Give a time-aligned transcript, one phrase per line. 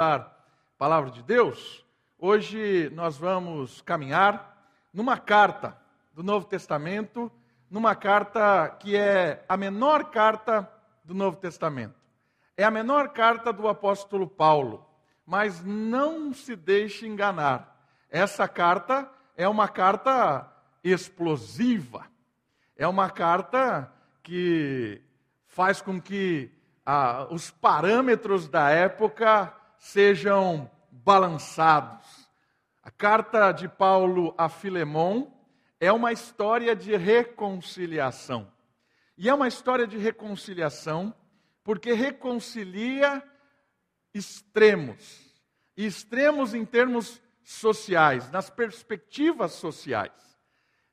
[0.00, 0.30] a
[0.78, 1.84] palavra de Deus,
[2.20, 4.56] hoje nós vamos caminhar
[4.94, 5.76] numa carta
[6.14, 7.32] do Novo Testamento,
[7.68, 10.70] numa carta que é a menor carta
[11.02, 11.96] do Novo Testamento.
[12.56, 14.88] É a menor carta do apóstolo Paulo,
[15.26, 17.76] mas não se deixe enganar.
[18.08, 20.48] Essa carta é uma carta
[20.84, 22.06] explosiva.
[22.76, 23.92] É uma carta
[24.22, 25.02] que
[25.48, 26.52] faz com que
[26.86, 32.28] ah, os parâmetros da época sejam balançados.
[32.82, 35.32] A carta de Paulo a Filemão
[35.80, 38.50] é uma história de reconciliação.
[39.16, 41.14] E é uma história de reconciliação
[41.62, 43.22] porque reconcilia
[44.14, 45.26] extremos.
[45.76, 50.12] E extremos em termos sociais, nas perspectivas sociais.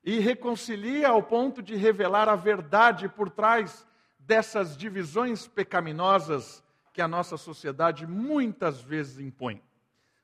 [0.04, 3.86] E reconcilia ao ponto de revelar a verdade por trás
[4.18, 6.62] dessas divisões pecaminosas
[6.96, 9.62] que a nossa sociedade muitas vezes impõe.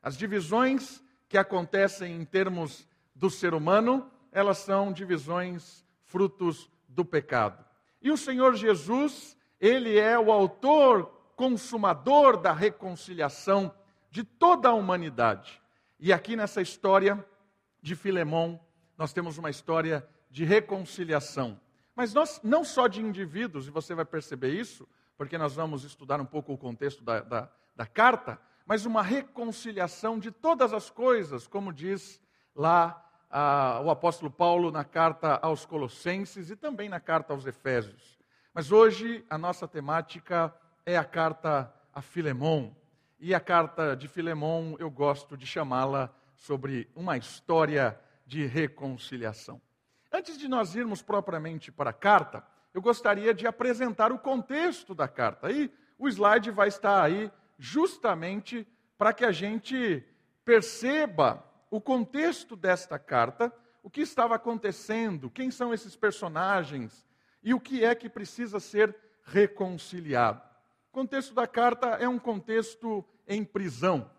[0.03, 7.63] As divisões que acontecem em termos do ser humano, elas são divisões frutos do pecado.
[8.01, 11.05] E o Senhor Jesus, ele é o autor
[11.37, 13.71] consumador da reconciliação
[14.11, 15.61] de toda a humanidade.
[16.01, 17.23] E aqui nessa história
[17.83, 18.59] de Filemão,
[18.97, 21.61] nós temos uma história de reconciliação.
[21.95, 24.89] Mas nós, não só de indivíduos, e você vai perceber isso,
[25.23, 30.19] porque nós vamos estudar um pouco o contexto da, da, da carta, mas uma reconciliação
[30.19, 32.21] de todas as coisas, como diz
[32.57, 38.19] lá ah, o apóstolo Paulo na carta aos Colossenses e também na carta aos Efésios.
[38.53, 40.53] Mas hoje a nossa temática
[40.85, 42.75] é a carta a Filemão.
[43.21, 49.63] E a carta de Filemão eu gosto de chamá-la sobre uma história de reconciliação.
[50.13, 55.07] Antes de nós irmos propriamente para a carta, eu gostaria de apresentar o contexto da
[55.07, 55.49] carta.
[55.49, 60.05] Aí o slide vai estar aí justamente para que a gente
[60.45, 67.07] perceba o contexto desta carta, o que estava acontecendo, quem são esses personagens
[67.43, 68.95] e o que é que precisa ser
[69.25, 70.41] reconciliado.
[70.91, 74.11] O contexto da carta é um contexto em prisão.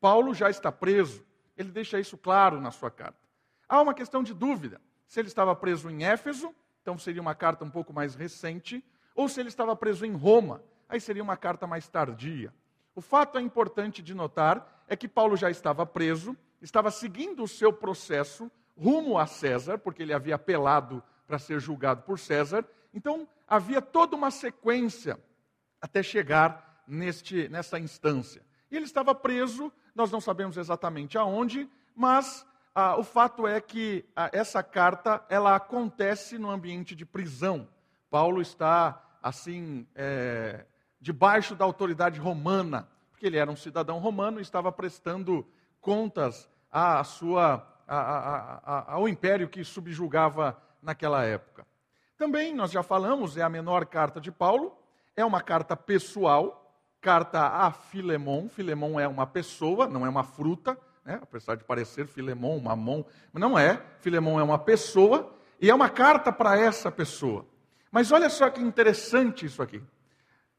[0.00, 1.24] Paulo já está preso,
[1.56, 3.18] ele deixa isso claro na sua carta.
[3.68, 7.64] Há uma questão de dúvida se ele estava preso em Éfeso, então seria uma carta
[7.64, 8.84] um pouco mais recente,
[9.14, 12.52] ou se ele estava preso em Roma, aí seria uma carta mais tardia.
[12.94, 17.48] O fato é importante de notar é que Paulo já estava preso, estava seguindo o
[17.48, 22.64] seu processo rumo a César, porque ele havia apelado para ser julgado por César.
[22.94, 25.18] Então, havia toda uma sequência
[25.80, 28.42] até chegar neste, nessa instância.
[28.70, 32.46] E ele estava preso, nós não sabemos exatamente aonde, mas
[32.80, 37.66] ah, o fato é que ah, essa carta ela acontece no ambiente de prisão.
[38.08, 40.64] Paulo está assim é,
[41.00, 45.44] debaixo da autoridade romana, porque ele era um cidadão romano e estava prestando
[45.80, 47.66] contas à sua,
[48.86, 51.66] ao império que subjugava naquela época.
[52.16, 54.78] Também nós já falamos é a menor carta de Paulo,
[55.16, 58.48] é uma carta pessoal, carta a Filemon.
[58.48, 61.18] Filemon é uma pessoa, não é uma fruta né?
[61.22, 63.02] apesar de parecer Filemão, Mamon,
[63.32, 63.82] não é.
[64.00, 67.46] Filemão é uma pessoa e é uma carta para essa pessoa.
[67.90, 69.82] Mas olha só que interessante isso aqui.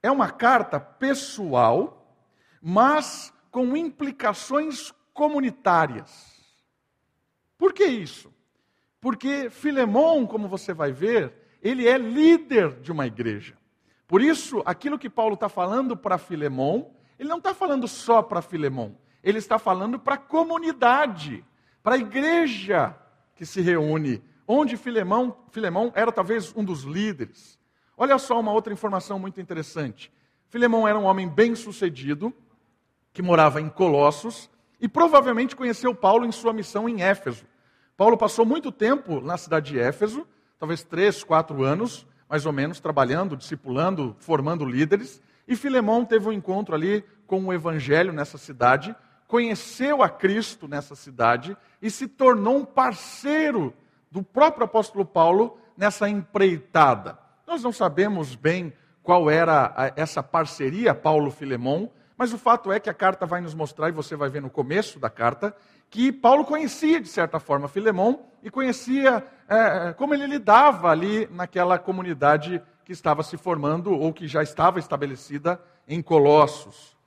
[0.02, 2.18] É uma carta pessoal,
[2.60, 6.10] mas com implicações comunitárias.
[7.56, 8.34] Por que isso?
[9.00, 13.56] Porque Filemão, como você vai ver, ele é líder de uma igreja.
[14.08, 16.90] Por isso, aquilo que Paulo está falando para Filemão,
[17.20, 21.46] ele não está falando só para Filemão, ele está falando para a comunidade,
[21.84, 22.96] para a igreja
[23.36, 27.60] que se reúne, onde Filemão, Filemão era talvez um dos líderes.
[27.98, 30.12] Olha só uma outra informação muito interessante.
[30.50, 32.34] Filemão era um homem bem-sucedido,
[33.14, 34.50] que morava em Colossos,
[34.80, 37.46] e provavelmente conheceu Paulo em sua missão em Éfeso.
[37.98, 40.26] Paulo passou muito tempo na cidade de Éfeso,
[40.58, 45.22] talvez três, quatro anos, mais ou menos, trabalhando, discipulando, formando líderes.
[45.48, 48.96] E Filemão teve um encontro ali com o evangelho nessa cidade,
[49.30, 53.72] conheceu a Cristo nessa cidade e se tornou um parceiro
[54.10, 57.16] do próprio apóstolo Paulo nessa empreitada.
[57.46, 62.94] Nós não sabemos bem qual era essa parceria Paulo-Filemão, mas o fato é que a
[62.94, 65.56] carta vai nos mostrar, e você vai ver no começo da carta,
[65.92, 71.78] que Paulo conhecia, de certa forma, Filemão e conhecia é, como ele lidava ali naquela
[71.78, 76.99] comunidade que estava se formando ou que já estava estabelecida em Colossos.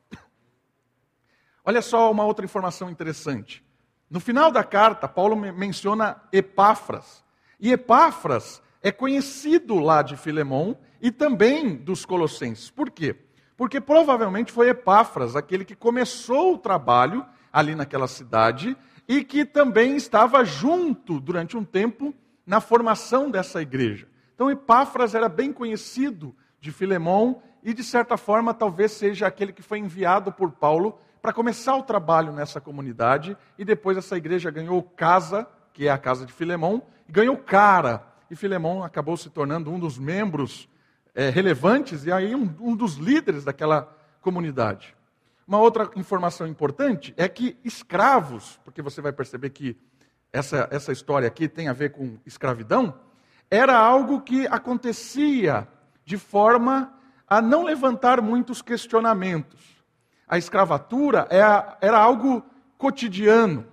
[1.65, 3.65] Olha só uma outra informação interessante.
[4.11, 7.25] No final da carta, Paulo menciona Epáfras.
[7.59, 12.69] E Epáfras é conhecido lá de Filemão e também dos Colossenses.
[12.69, 13.17] Por quê?
[13.57, 18.77] Porque provavelmente foi Epáfras, aquele que começou o trabalho ali naquela cidade
[19.07, 22.13] e que também estava junto durante um tempo
[22.45, 24.09] na formação dessa igreja.
[24.35, 29.63] Então Epáfras era bem conhecido de Filemão e de certa forma talvez seja aquele que
[29.63, 34.83] foi enviado por Paulo para começar o trabalho nessa comunidade e depois essa igreja ganhou
[34.83, 38.05] casa, que é a casa de Filemão, e ganhou cara.
[38.29, 40.69] E Filemão acabou se tornando um dos membros
[41.15, 44.97] é, relevantes e aí um, um dos líderes daquela comunidade.
[45.47, 49.77] Uma outra informação importante é que escravos, porque você vai perceber que
[50.33, 52.99] essa, essa história aqui tem a ver com escravidão,
[53.49, 55.69] era algo que acontecia
[56.05, 56.93] de forma
[57.29, 59.82] a não levantar muitos questionamentos.
[60.33, 62.43] A escravatura era, é era algo
[62.79, 63.67] cotidiano.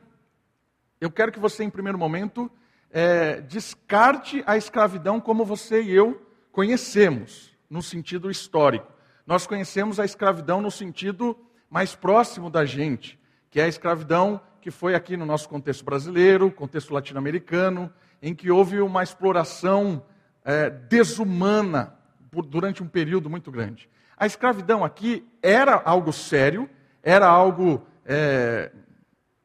[0.99, 2.51] Eu quero que você, em primeiro momento,
[2.91, 6.21] é, descarte a escravidão como você e eu
[6.51, 8.91] conhecemos, no sentido histórico.
[9.25, 11.33] Nós conhecemos a escravidão no sentido
[11.69, 13.17] mais próximo da gente,
[13.49, 17.89] que é a escravidão que foi aqui no nosso contexto brasileiro, contexto latino-americano,
[18.21, 20.05] em que houve uma exploração
[20.43, 21.97] é, desumana
[22.29, 23.89] por, durante um período muito grande.
[24.19, 26.69] A escravidão aqui era algo sério,
[27.01, 28.69] era algo é,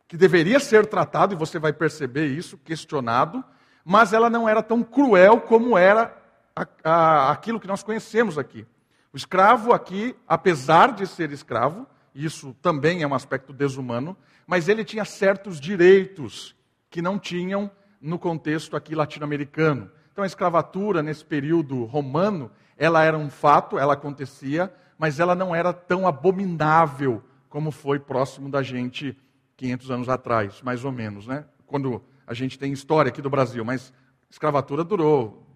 [0.08, 3.44] que deveria ser tratado, e você vai perceber isso, questionado,
[3.84, 6.16] mas ela não era tão cruel como era
[6.56, 8.66] a, a, aquilo que nós conhecemos aqui.
[9.12, 14.84] O escravo aqui, apesar de ser escravo, isso também é um aspecto desumano, mas ele
[14.84, 16.56] tinha certos direitos
[16.90, 19.90] que não tinham no contexto aqui latino-americano.
[20.12, 25.54] Então a escravatura nesse período romano, ela era um fato, ela acontecia, mas ela não
[25.54, 29.16] era tão abominável como foi próximo da gente
[29.56, 31.44] 500 anos atrás, mais ou menos, né?
[31.66, 33.92] Quando a gente tem história aqui do Brasil, mas
[34.30, 35.46] escravatura durou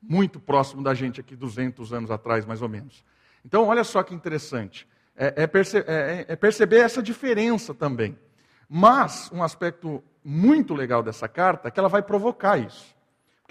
[0.00, 3.04] muito próximo da gente aqui 200 anos atrás, mais ou menos.
[3.44, 4.86] Então, olha só que interessante.
[5.16, 8.18] É, é, perce é, é, é perceber essa diferença também.
[8.68, 12.91] Mas, um aspecto muito legal dessa carta é que ela vai provocar isso.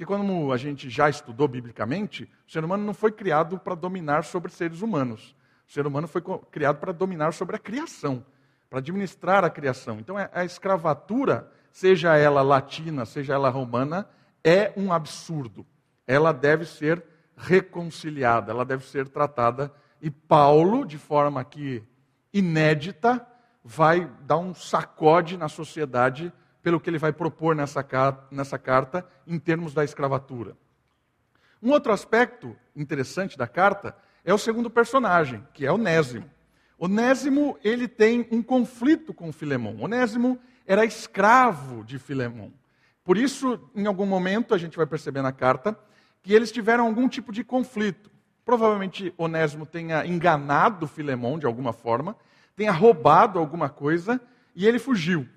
[0.01, 4.23] Porque quando a gente já estudou biblicamente, o ser humano não foi criado para dominar
[4.23, 5.35] sobre seres humanos.
[5.69, 8.25] O ser humano foi criado para dominar sobre a criação,
[8.67, 9.99] para administrar a criação.
[9.99, 14.09] Então, é, a escravatura, seja ela latina, seja ela romana,
[14.43, 15.63] é um absurdo.
[16.07, 17.03] Ela deve ser
[17.37, 19.71] reconciliada, ela deve ser tratada
[20.01, 21.83] e Paulo, de forma que
[22.33, 23.23] inédita,
[23.63, 27.85] vai dar um sacode na sociedade pelo que ele vai propor nessa,
[28.29, 30.55] nessa carta em termos da escravatura.
[31.61, 36.29] Um outro aspecto interessante da carta é o segundo personagem, que é Onésimo.
[36.77, 39.77] Onésimo, ele tem um conflito com Filemão.
[39.79, 42.51] Onésimo era escravo de Filemão.
[43.03, 45.77] Por isso, em algum momento, a gente vai perceber na carta
[46.21, 48.11] que eles tiveram algum tipo de conflito.
[48.45, 52.15] Provavelmente Onésimo tenha enganado Filemão de alguma forma,
[52.55, 54.19] tenha roubado alguma coisa
[54.55, 55.27] e ele fugiu.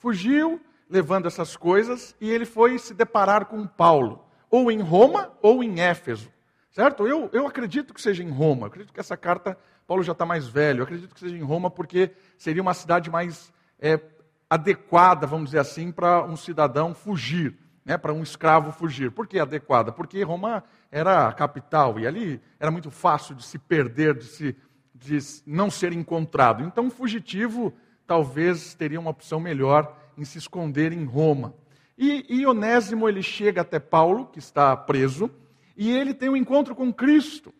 [0.00, 5.62] Fugiu levando essas coisas e ele foi se deparar com Paulo, ou em Roma ou
[5.62, 6.28] em Éfeso.
[6.72, 7.06] Certo?
[7.06, 8.62] Eu, eu acredito que seja em Roma.
[8.62, 9.56] Eu acredito que essa carta,
[9.86, 10.80] Paulo já está mais velho.
[10.80, 14.00] Eu acredito que seja em Roma porque seria uma cidade mais é,
[14.48, 17.56] adequada, vamos dizer assim, para um cidadão fugir
[17.90, 19.10] né, para um escravo fugir.
[19.10, 19.90] Por que adequada?
[19.90, 24.56] Porque Roma era a capital e ali era muito fácil de se perder, de, se,
[24.94, 26.62] de não ser encontrado.
[26.62, 27.72] Então, um fugitivo
[28.10, 31.54] talvez teria uma opção melhor em se esconder em Roma.
[31.96, 35.30] E, e Onésimo ele chega até Paulo, que está preso,
[35.76, 37.54] e ele tem um encontro com Cristo.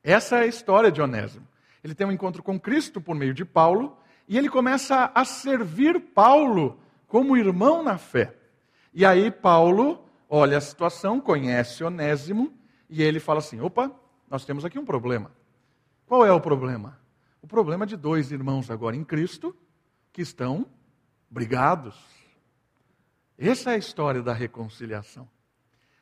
[0.00, 1.48] Essa é a história de Onésimo.
[1.82, 5.98] Ele tem um encontro com Cristo por meio de Paulo, e ele começa a servir
[6.14, 6.78] Paulo
[7.08, 8.36] como irmão na fé.
[8.94, 12.52] E aí Paulo olha a situação, conhece Onésimo,
[12.88, 13.90] e ele fala assim: opa,
[14.30, 15.32] nós temos aqui um problema.
[16.06, 17.00] Qual é o problema?
[17.42, 19.52] O problema de dois irmãos agora em Cristo
[20.12, 20.66] que estão
[21.30, 21.96] brigados.
[23.38, 25.28] Essa é a história da reconciliação.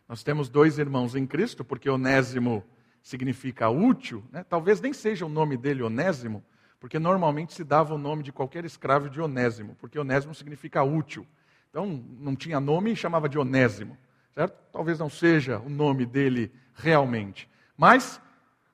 [0.09, 2.65] Nós temos dois irmãos em Cristo, porque Onésimo
[3.03, 4.45] significa útil, né?
[4.45, 6.45] talvez nem seja o nome dele Onésimo,
[6.81, 11.27] porque normalmente se dava o nome de qualquer escravo de Onésimo, porque Onésimo significa útil.
[11.71, 11.87] Então,
[12.19, 13.97] não tinha nome e chamava de Onésimo,
[14.35, 14.61] certo?
[14.73, 17.49] Talvez não seja o nome dele realmente.
[17.77, 18.21] Mas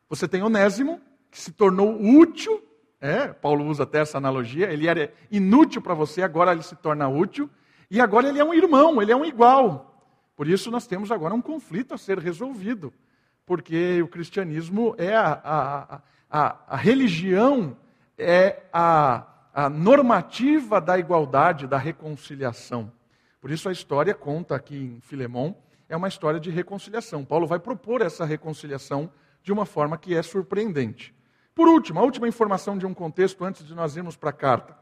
[0.09, 1.00] você tem Onésimo,
[1.31, 2.65] que se tornou útil,
[3.00, 7.09] é, Paulo usa até essa analogia, ele era inútil para você, agora ele se torna
[7.09, 7.50] útil,
[7.91, 9.93] e agora ele é um irmão, ele é um igual.
[10.35, 12.93] Por isso nós temos agora um conflito a ser resolvido,
[13.45, 16.00] porque o cristianismo é a, a,
[16.31, 17.76] a, a religião,
[18.19, 19.26] é a
[19.57, 22.93] a normativa da igualdade, da reconciliação.
[23.41, 25.57] Por isso a história conta aqui em Filemão,
[25.88, 27.25] é uma história de reconciliação.
[27.25, 29.11] Paulo vai propor essa reconciliação
[29.43, 31.15] de uma forma que é surpreendente.
[31.57, 34.77] Por último, a última informação de um contexto antes de nós irmos para a carta.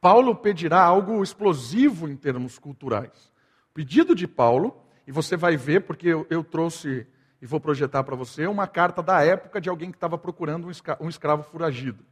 [0.00, 3.30] Paulo pedirá algo explosivo em termos culturais.
[3.70, 4.74] O pedido de Paulo,
[5.06, 7.06] e você vai ver, porque eu, eu trouxe
[7.42, 10.66] e vou projetar para você, uma carta da época de alguém que estava procurando
[10.98, 12.02] um escravo foragido.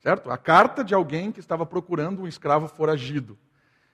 [0.00, 0.30] Certo?
[0.30, 3.38] A carta de alguém que estava procurando um escravo foragido.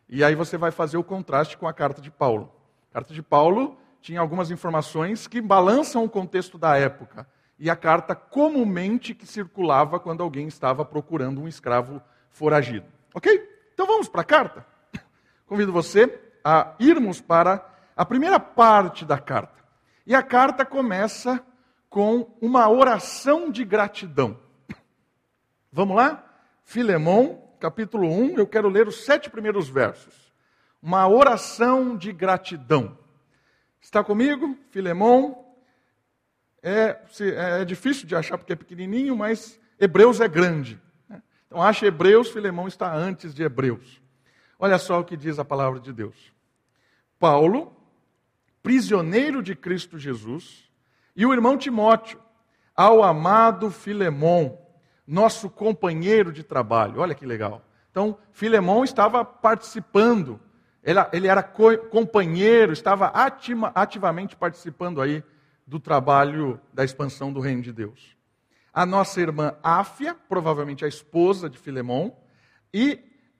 [0.08, 2.52] E aí você vai fazer o contraste com a carta de Paulo.
[2.90, 7.26] A carta de Paulo tinha algumas informações que balançam o contexto da época.
[7.60, 12.00] E a carta comumente que circulava quando alguém estava procurando um escravo
[12.30, 12.86] foragido.
[13.14, 13.30] Ok?
[13.74, 14.66] Então vamos para a carta.
[15.46, 17.62] Convido você a irmos para
[17.94, 19.62] a primeira parte da carta.
[20.06, 21.44] E a carta começa
[21.90, 24.40] com uma oração de gratidão.
[25.70, 26.24] Vamos lá?
[26.64, 30.32] Filemão, capítulo 1, eu quero ler os sete primeiros versos.
[30.82, 32.96] Uma oração de gratidão.
[33.82, 34.56] Está comigo?
[34.70, 35.49] Filemão.
[36.62, 36.98] É,
[37.60, 40.80] é difícil de achar porque é pequenininho, mas Hebreus é grande.
[41.08, 41.22] Né?
[41.46, 44.00] Então, acha Hebreus, Filemão está antes de Hebreus.
[44.58, 46.32] Olha só o que diz a palavra de Deus.
[47.18, 47.74] Paulo,
[48.62, 50.70] prisioneiro de Cristo Jesus,
[51.16, 52.20] e o irmão Timóteo,
[52.74, 54.58] ao amado Filemão,
[55.06, 57.00] nosso companheiro de trabalho.
[57.00, 57.64] Olha que legal.
[57.90, 60.40] Então, Filemão estava participando
[61.12, 63.12] ele era companheiro, estava
[63.74, 65.22] ativamente participando aí
[65.70, 68.16] do trabalho da expansão do reino de Deus.
[68.72, 72.16] A nossa irmã Áfia, provavelmente a esposa de Filemão,
[72.74, 72.98] e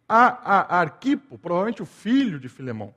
[0.09, 2.95] a, a Arquipo, provavelmente o filho de Filemão.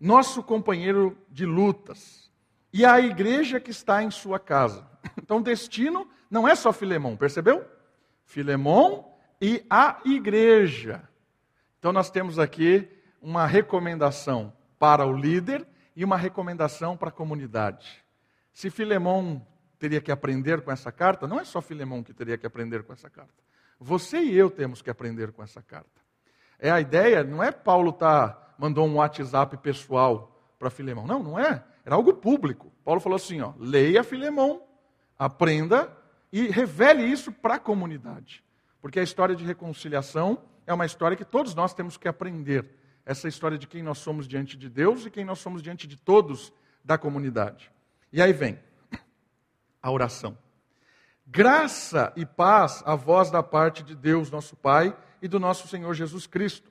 [0.00, 2.32] Nosso companheiro de lutas.
[2.72, 4.88] E a igreja que está em sua casa.
[5.18, 7.62] Então, destino não é só Filemão, percebeu?
[8.24, 11.06] Filemão e a igreja.
[11.78, 12.88] Então, nós temos aqui
[13.20, 18.03] uma recomendação para o líder e uma recomendação para a comunidade.
[18.54, 19.46] Se Filemão
[19.78, 22.92] teria que aprender com essa carta, não é só Filemão que teria que aprender com
[22.92, 23.34] essa carta.
[23.78, 26.00] Você e eu temos que aprender com essa carta.
[26.58, 31.04] É a ideia, não é Paulo tá mandou um WhatsApp pessoal para Filemão.
[31.06, 31.64] Não, não é.
[31.84, 32.72] Era algo público.
[32.84, 34.62] Paulo falou assim, ó, leia Filemão,
[35.18, 35.94] aprenda
[36.32, 38.44] e revele isso para a comunidade.
[38.80, 42.70] Porque a história de reconciliação é uma história que todos nós temos que aprender
[43.04, 45.96] essa história de quem nós somos diante de Deus e quem nós somos diante de
[45.96, 46.52] todos
[46.84, 47.73] da comunidade.
[48.14, 48.56] E aí vem
[49.82, 50.38] a oração.
[51.26, 55.92] Graça e paz a vós da parte de Deus, nosso Pai, e do nosso Senhor
[55.94, 56.70] Jesus Cristo.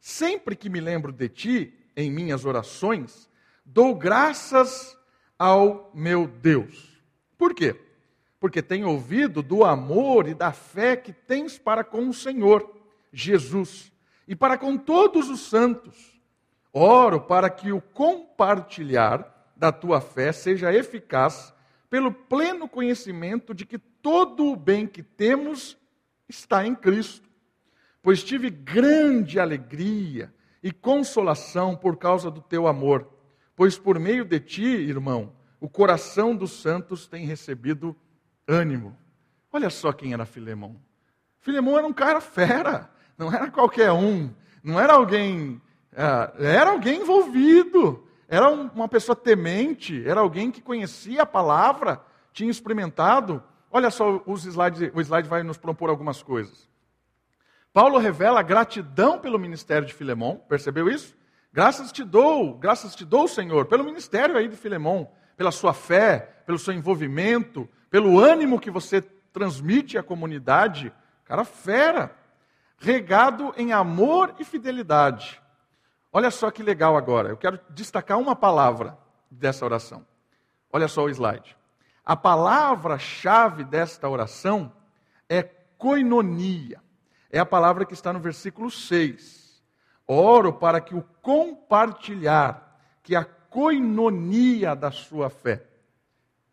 [0.00, 3.30] Sempre que me lembro de ti, em minhas orações,
[3.64, 4.98] dou graças
[5.38, 7.00] ao meu Deus.
[7.38, 7.80] Por quê?
[8.40, 12.68] Porque tenho ouvido do amor e da fé que tens para com o Senhor
[13.12, 13.92] Jesus
[14.26, 16.20] e para com todos os santos.
[16.72, 21.54] Oro para que o compartilhar da tua fé seja eficaz
[21.88, 25.76] pelo pleno conhecimento de que todo o bem que temos
[26.28, 27.28] está em Cristo.
[28.02, 33.06] Pois tive grande alegria e consolação por causa do teu amor,
[33.54, 37.94] pois por meio de ti, irmão, o coração dos santos tem recebido
[38.48, 38.96] ânimo.
[39.52, 40.80] Olha só quem era Filemão.
[41.38, 42.90] Filemão era um cara fera
[43.20, 44.30] não era qualquer um,
[44.64, 45.60] não era alguém,
[45.92, 48.02] é, era alguém envolvido,
[48.32, 52.00] era uma pessoa temente, era alguém que conhecia a palavra,
[52.32, 53.42] tinha experimentado.
[53.72, 56.68] Olha só, os slides, o slide vai nos propor algumas coisas.
[57.72, 61.16] Paulo revela gratidão pelo ministério de Filemão, percebeu isso?
[61.52, 66.42] Graças te dou, graças te dou, Senhor, pelo ministério aí de Filemão, pela sua fé,
[66.46, 70.92] pelo seu envolvimento, pelo ânimo que você transmite à comunidade.
[71.24, 72.16] Cara, fera
[72.78, 75.42] regado em amor e fidelidade.
[76.12, 77.28] Olha só que legal agora.
[77.28, 78.98] Eu quero destacar uma palavra
[79.30, 80.04] dessa oração.
[80.72, 81.56] Olha só o slide.
[82.04, 84.72] A palavra-chave desta oração
[85.28, 86.82] é koinonia.
[87.30, 89.62] É a palavra que está no versículo 6.
[90.06, 95.64] Oro para que o compartilhar, que a koinonia da sua fé.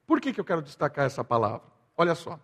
[0.05, 1.67] Por que, que eu quero destacar essa palavra?
[1.97, 2.39] Olha só.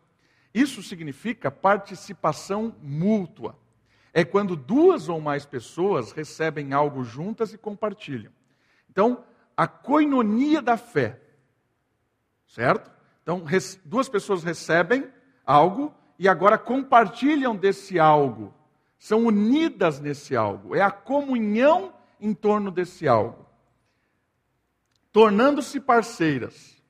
[0.53, 3.55] Isso significa participação mútua
[4.13, 8.31] é quando duas ou mais pessoas recebem algo juntas e compartilham.
[8.89, 9.23] Então,
[9.57, 11.19] a coinonia da fé,
[12.47, 12.91] certo?
[13.23, 13.43] Então,
[13.83, 15.11] duas pessoas recebem
[15.43, 18.53] algo e agora compartilham desse algo,
[18.99, 23.47] são unidas nesse algo, é a comunhão em torno desse algo,
[25.11, 26.81] tornando-se parceiras.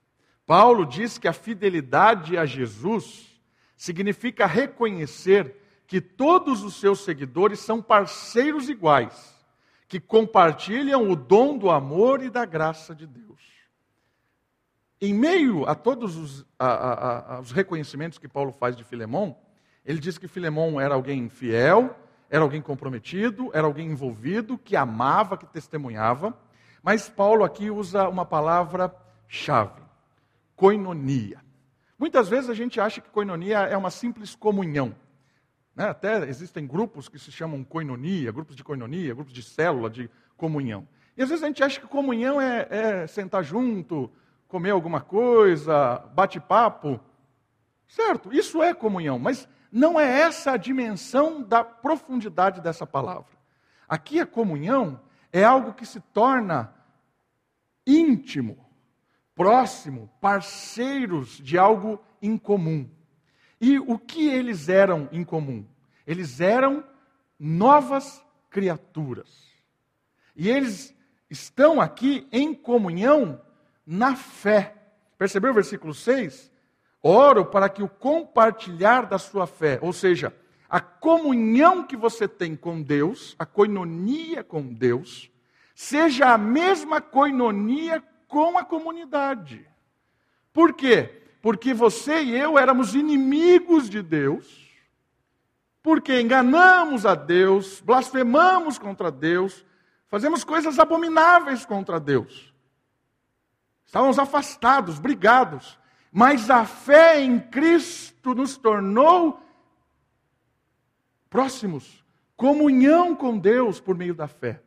[0.45, 3.41] Paulo diz que a fidelidade a Jesus
[3.77, 9.33] significa reconhecer que todos os seus seguidores são parceiros iguais,
[9.87, 13.41] que compartilham o dom do amor e da graça de Deus.
[15.01, 19.35] em meio a todos os, a, a, a, os reconhecimentos que Paulo faz de Filemão,
[19.85, 21.95] ele diz que Filemão era alguém fiel,
[22.29, 26.35] era alguém comprometido, era alguém envolvido, que amava, que testemunhava.
[26.81, 29.81] Mas Paulo aqui usa uma palavra-chave:
[30.55, 31.43] coinonia.
[31.99, 34.95] Muitas vezes a gente acha que coinonia é uma simples comunhão.
[35.75, 35.87] Né?
[35.87, 40.87] Até existem grupos que se chamam coinonia, grupos de coinonia, grupos de célula de comunhão.
[41.17, 44.11] E às vezes a gente acha que comunhão é, é sentar junto,
[44.47, 46.99] comer alguma coisa, bate-papo.
[47.87, 53.33] Certo, isso é comunhão, mas não é essa a dimensão da profundidade dessa palavra.
[53.87, 54.99] Aqui a comunhão
[55.31, 56.73] é algo que se torna
[57.85, 58.57] íntimo,
[59.35, 62.89] próximo, parceiros de algo em comum.
[63.63, 65.65] E o que eles eram em comum?
[66.05, 66.83] Eles eram
[67.39, 69.47] novas criaturas.
[70.35, 70.93] E eles
[71.29, 73.39] estão aqui em comunhão
[73.87, 74.75] na fé.
[75.17, 76.51] Percebeu o versículo 6?
[77.01, 80.35] Oro para que o compartilhar da sua fé, ou seja,
[80.69, 85.31] a comunhão que você tem com Deus, a coinonia com Deus,
[85.73, 89.65] seja a mesma coinonia com a comunidade.
[90.51, 91.22] Por quê?
[91.43, 94.67] Porque você e eu éramos inimigos de Deus,
[95.83, 99.63] porque enganamos a Deus, blasfemamos contra Deus,
[100.07, 102.51] fazemos coisas abomináveis contra Deus.
[103.85, 105.77] Estávamos afastados, brigados
[106.15, 109.41] mas a fé em Cristo nos tornou
[111.27, 112.05] próximos,
[112.37, 114.61] comunhão com Deus por meio da fé.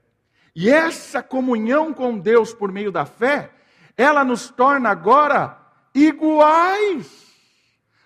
[0.57, 3.53] E essa comunhão com Deus por meio da fé,
[3.97, 5.57] ela nos torna agora
[5.97, 7.27] iguais.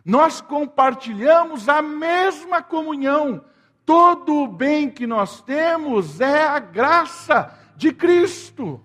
[0.05, 3.45] Nós compartilhamos a mesma comunhão.
[3.85, 8.81] Todo o bem que nós temos é a graça de Cristo.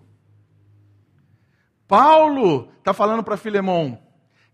[1.87, 3.99] Paulo está falando para Filemão: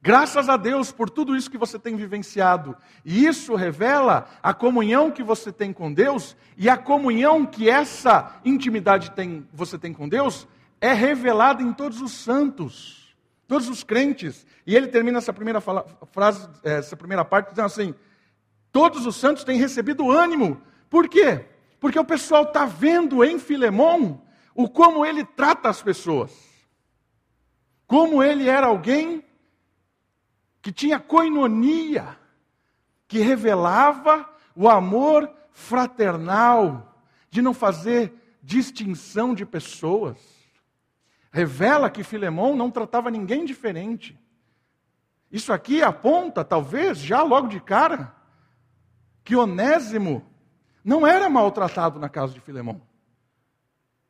[0.01, 2.75] Graças a Deus por tudo isso que você tem vivenciado.
[3.05, 8.35] E isso revela a comunhão que você tem com Deus e a comunhão que essa
[8.43, 10.47] intimidade tem, você tem com Deus
[10.81, 13.00] é revelada em todos os santos,
[13.51, 14.47] todos os crentes.
[14.65, 17.93] E ele termina essa primeira fala, frase, eh, essa primeira parte dizendo assim:
[18.71, 20.61] todos os santos têm recebido ânimo.
[20.89, 21.43] Por quê?
[21.77, 24.21] Porque o pessoal está vendo em Filemão
[24.55, 26.31] o como ele trata as pessoas.
[27.85, 29.21] Como ele era alguém
[30.61, 32.17] que tinha coinonia,
[33.05, 40.17] que revelava o amor fraternal, de não fazer distinção de pessoas.
[41.31, 44.19] Revela que Filemão não tratava ninguém diferente.
[45.31, 48.13] Isso aqui aponta, talvez, já logo de cara,
[49.23, 50.25] que Onésimo
[50.83, 52.81] não era maltratado na casa de Filemão.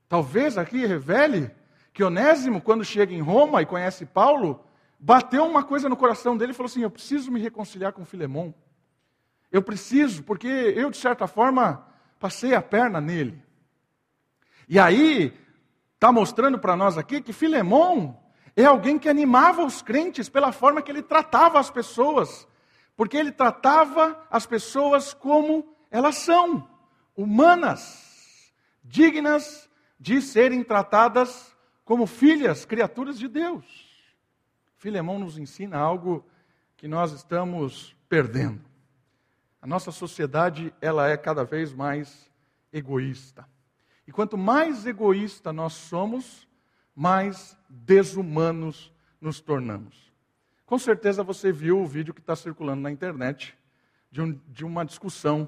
[0.09, 1.51] Talvez aqui revele
[1.93, 4.65] que Onésimo, quando chega em Roma e conhece Paulo,
[4.99, 8.53] bateu uma coisa no coração dele e falou assim: Eu preciso me reconciliar com Filemão.
[9.51, 11.85] Eu preciso, porque eu, de certa forma,
[12.19, 13.43] passei a perna nele.
[14.67, 15.37] E aí,
[16.01, 18.19] está mostrando para nós aqui que Filemão
[18.55, 22.47] é alguém que animava os crentes pela forma que ele tratava as pessoas.
[22.97, 26.67] Porque ele tratava as pessoas como elas são,
[27.15, 28.51] humanas,
[28.83, 33.63] dignas de serem tratadas como filhas, criaturas de Deus.
[34.77, 36.25] Filemão nos ensina algo
[36.77, 38.65] que nós estamos perdendo.
[39.61, 42.27] A nossa sociedade, ela é cada vez mais
[42.73, 43.47] egoísta.
[44.11, 46.45] E quanto mais egoísta nós somos,
[46.93, 50.11] mais desumanos nos tornamos.
[50.65, 53.57] Com certeza você viu o vídeo que está circulando na internet
[54.11, 55.47] de, um, de uma discussão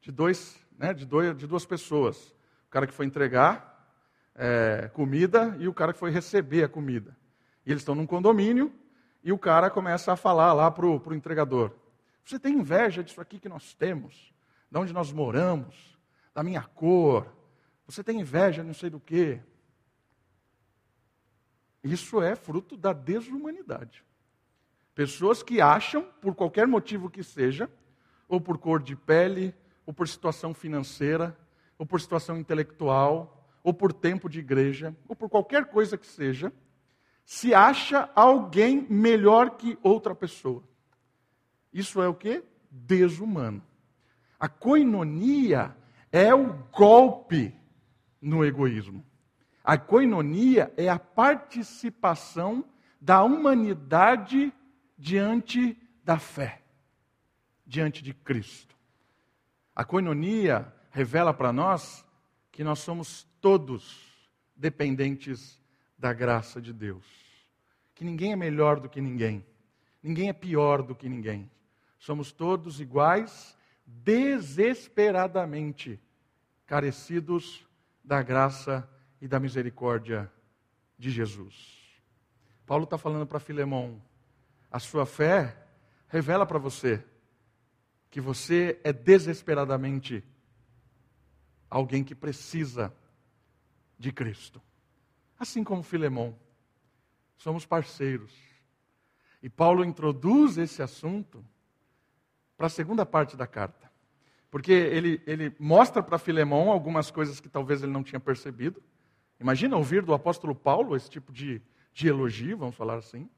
[0.00, 2.34] de, dois, né, de, dois, de duas pessoas.
[2.66, 3.88] O cara que foi entregar
[4.34, 7.16] é, comida e o cara que foi receber a comida.
[7.64, 8.74] E eles estão num condomínio
[9.22, 11.70] e o cara começa a falar lá para o entregador:
[12.24, 14.34] Você tem inveja disso aqui que nós temos,
[14.68, 15.96] de onde nós moramos,
[16.34, 17.43] da minha cor?
[17.86, 19.40] Você tem inveja não sei do quê?
[21.82, 24.04] Isso é fruto da desumanidade.
[24.94, 27.70] Pessoas que acham, por qualquer motivo que seja,
[28.28, 31.36] ou por cor de pele, ou por situação financeira,
[31.76, 36.52] ou por situação intelectual, ou por tempo de igreja, ou por qualquer coisa que seja,
[37.24, 40.62] se acha alguém melhor que outra pessoa.
[41.72, 42.42] Isso é o que?
[42.70, 43.62] Desumano.
[44.38, 45.76] A coinonia
[46.12, 47.54] é o golpe
[48.24, 49.04] no egoísmo.
[49.62, 52.64] A coinonia é a participação
[53.00, 54.52] da humanidade
[54.96, 56.62] diante da fé,
[57.66, 58.74] diante de Cristo.
[59.74, 62.04] A coinonia revela para nós
[62.50, 65.60] que nós somos todos dependentes
[65.98, 67.04] da graça de Deus.
[67.94, 69.46] que ninguém é melhor do que ninguém,
[70.02, 71.48] ninguém é pior do que ninguém.
[71.96, 73.56] Somos todos iguais,
[73.86, 76.00] desesperadamente
[76.66, 77.64] carecidos
[78.04, 78.88] da graça
[79.20, 80.30] e da misericórdia
[80.98, 81.82] de Jesus.
[82.66, 84.02] Paulo está falando para Filemão:
[84.70, 85.66] a sua fé
[86.08, 87.02] revela para você
[88.10, 90.22] que você é desesperadamente
[91.68, 92.94] alguém que precisa
[93.98, 94.62] de Cristo.
[95.38, 96.38] Assim como Filemão,
[97.36, 98.32] somos parceiros.
[99.42, 101.44] E Paulo introduz esse assunto
[102.56, 103.90] para a segunda parte da carta.
[104.54, 108.80] Porque ele, ele mostra para Filemão algumas coisas que talvez ele não tinha percebido.
[109.40, 111.60] Imagina ouvir do apóstolo Paulo esse tipo de,
[111.92, 113.28] de elogio, vamos falar assim.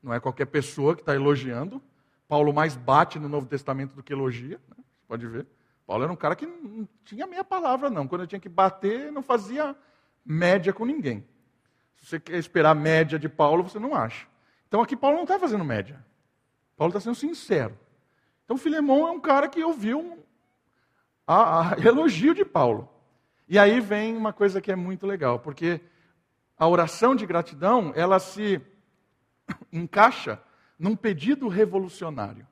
[0.00, 1.82] Não é qualquer pessoa que está elogiando.
[2.28, 4.60] Paulo mais bate no Novo Testamento do que elogia.
[4.68, 4.84] Né?
[5.08, 5.48] Pode ver.
[5.84, 8.06] Paulo era um cara que não tinha meia palavra, não.
[8.06, 9.74] Quando ele tinha que bater, não fazia
[10.24, 11.26] média com ninguém.
[11.96, 14.28] Se você quer esperar média de Paulo, você não acha.
[14.68, 15.98] Então aqui Paulo não está fazendo média.
[16.76, 17.76] Paulo está sendo sincero.
[18.50, 20.26] Então Filemão é um cara que ouviu
[21.24, 22.92] a, a, elogio de Paulo.
[23.48, 25.80] E aí vem uma coisa que é muito legal, porque
[26.58, 28.60] a oração de gratidão, ela se
[29.72, 30.42] encaixa
[30.76, 32.44] num pedido revolucionário.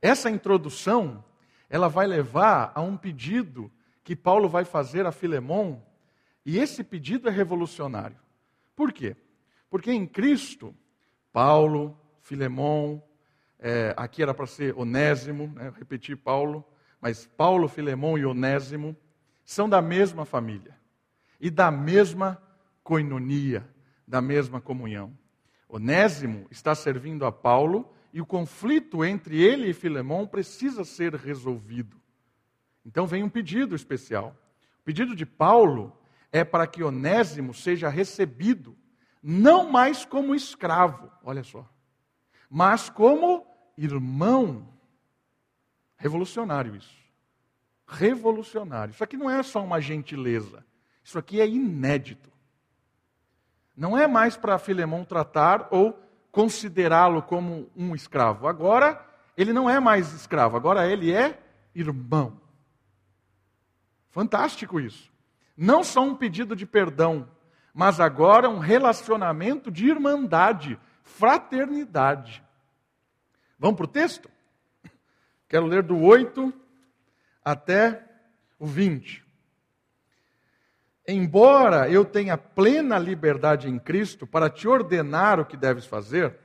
[0.00, 1.24] Essa introdução
[1.70, 3.70] ela vai levar a um pedido
[4.02, 5.86] que Paulo vai fazer a Filemão,
[6.44, 8.18] e esse pedido é revolucionário.
[8.74, 9.14] Por quê?
[9.70, 10.74] Porque em Cristo,
[11.32, 13.00] Paulo, Filemão,
[13.64, 16.64] é, aqui era para ser Onésimo, né, repetir Paulo,
[17.00, 18.96] mas Paulo, Filemão e Onésimo
[19.44, 20.76] são da mesma família
[21.40, 22.42] e da mesma
[22.82, 23.64] coinonia,
[24.06, 25.16] da mesma comunhão.
[25.68, 31.96] Onésimo está servindo a Paulo e o conflito entre ele e Filemão precisa ser resolvido.
[32.84, 34.36] Então vem um pedido especial.
[34.80, 35.96] O pedido de Paulo
[36.32, 38.76] é para que Onésimo seja recebido
[39.22, 41.64] não mais como escravo, olha só,
[42.50, 43.51] mas como
[43.84, 44.68] irmão.
[45.96, 46.96] Revolucionário isso.
[47.86, 48.92] Revolucionário.
[48.92, 50.64] Isso aqui não é só uma gentileza.
[51.04, 52.30] Isso aqui é inédito.
[53.76, 55.98] Não é mais para Filemão tratar ou
[56.30, 58.46] considerá-lo como um escravo.
[58.46, 59.04] Agora,
[59.36, 61.38] ele não é mais escravo, agora ele é
[61.74, 62.40] irmão.
[64.10, 65.10] Fantástico isso.
[65.56, 67.28] Não só um pedido de perdão,
[67.72, 72.42] mas agora um relacionamento de irmandade, fraternidade.
[73.62, 74.28] Vamos para o texto?
[75.48, 76.52] Quero ler do 8
[77.44, 78.04] até
[78.58, 79.24] o 20.
[81.06, 86.36] Embora eu tenha plena liberdade em Cristo para te ordenar o que deves fazer,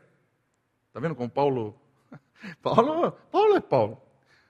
[0.86, 1.76] está vendo como Paulo.
[2.62, 4.00] Paulo, Paulo é Paulo.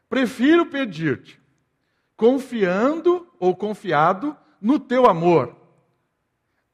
[0.10, 1.40] Prefiro pedir-te,
[2.18, 5.56] confiando ou confiado no teu amor.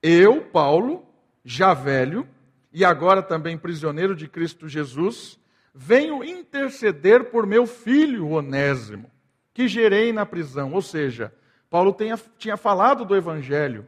[0.01, 1.05] Eu, Paulo,
[1.45, 2.27] já velho
[2.71, 5.37] e agora também prisioneiro de Cristo Jesus,
[5.73, 9.09] venho interceder por meu filho Onésimo,
[9.53, 11.33] que gerei na prisão, ou seja,
[11.69, 13.87] Paulo tenha, tinha falado do Evangelho.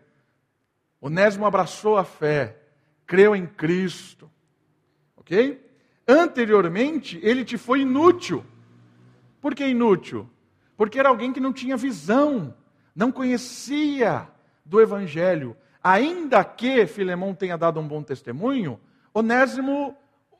[1.00, 2.58] Onésimo abraçou a fé,
[3.06, 4.30] creu em Cristo.
[5.16, 5.64] Ok?
[6.08, 8.44] Anteriormente, ele te foi inútil.
[9.40, 10.28] Por que inútil?
[10.76, 12.56] Porque era alguém que não tinha visão,
[12.96, 14.28] não conhecia
[14.64, 15.56] do Evangelho.
[15.84, 18.80] Ainda que Filemão tenha dado um bom testemunho,
[19.14, 19.96] Onésimo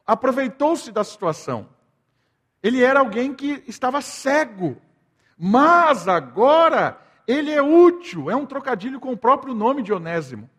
[0.06, 1.70] aproveitou-se da situação.
[2.62, 4.78] Ele era alguém que estava cego,
[5.38, 10.50] mas agora ele é útil, é um trocadilho com o próprio nome de Onésimo.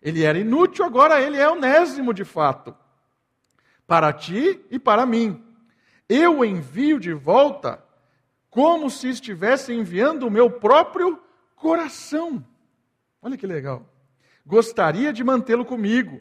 [0.00, 2.74] Ele era inútil, agora ele é Onésimo de fato.
[3.86, 5.42] Para ti e para mim.
[6.08, 7.82] Eu envio de volta
[8.50, 11.18] como se estivesse enviando o meu próprio
[11.56, 12.44] coração.
[13.22, 13.86] Olha que legal.
[14.44, 16.20] Gostaria de mantê-lo comigo,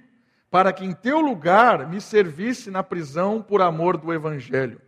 [0.51, 4.81] para que em teu lugar me servisse na prisão por amor do Evangelho.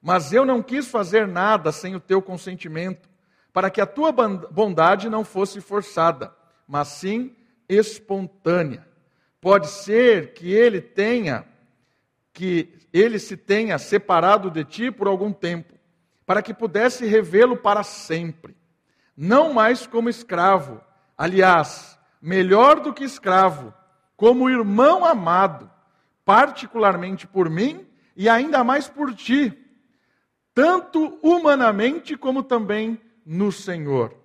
[0.00, 3.10] Mas eu não quis fazer nada sem o teu consentimento
[3.52, 6.32] para que a tua bondade não fosse forçada,
[6.66, 7.34] mas sim
[7.68, 8.86] espontânea.
[9.40, 11.44] Pode ser que ele tenha
[12.32, 15.74] que ele se tenha separado de ti por algum tempo,
[16.24, 18.56] para que pudesse revê-lo para sempre,
[19.14, 20.80] não mais como escravo,
[21.16, 23.74] aliás, melhor do que escravo,
[24.22, 25.68] como irmão amado,
[26.24, 29.52] particularmente por mim e ainda mais por ti,
[30.54, 34.16] tanto humanamente como também no Senhor.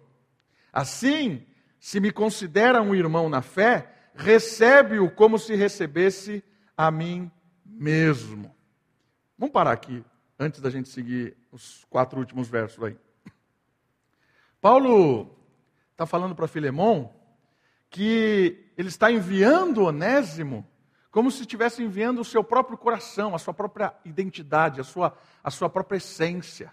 [0.72, 1.44] Assim,
[1.80, 6.44] se me considera um irmão na fé, recebe-o como se recebesse
[6.78, 7.32] a mim
[7.66, 8.56] mesmo.
[9.36, 10.06] Vamos parar aqui,
[10.38, 12.96] antes da gente seguir os quatro últimos versos aí.
[14.62, 15.36] Paulo
[15.92, 17.12] está falando para Filemão
[17.90, 20.66] que ele está enviando Onésimo
[21.10, 25.50] como se estivesse enviando o seu próprio coração, a sua própria identidade, a sua, a
[25.50, 26.72] sua própria essência.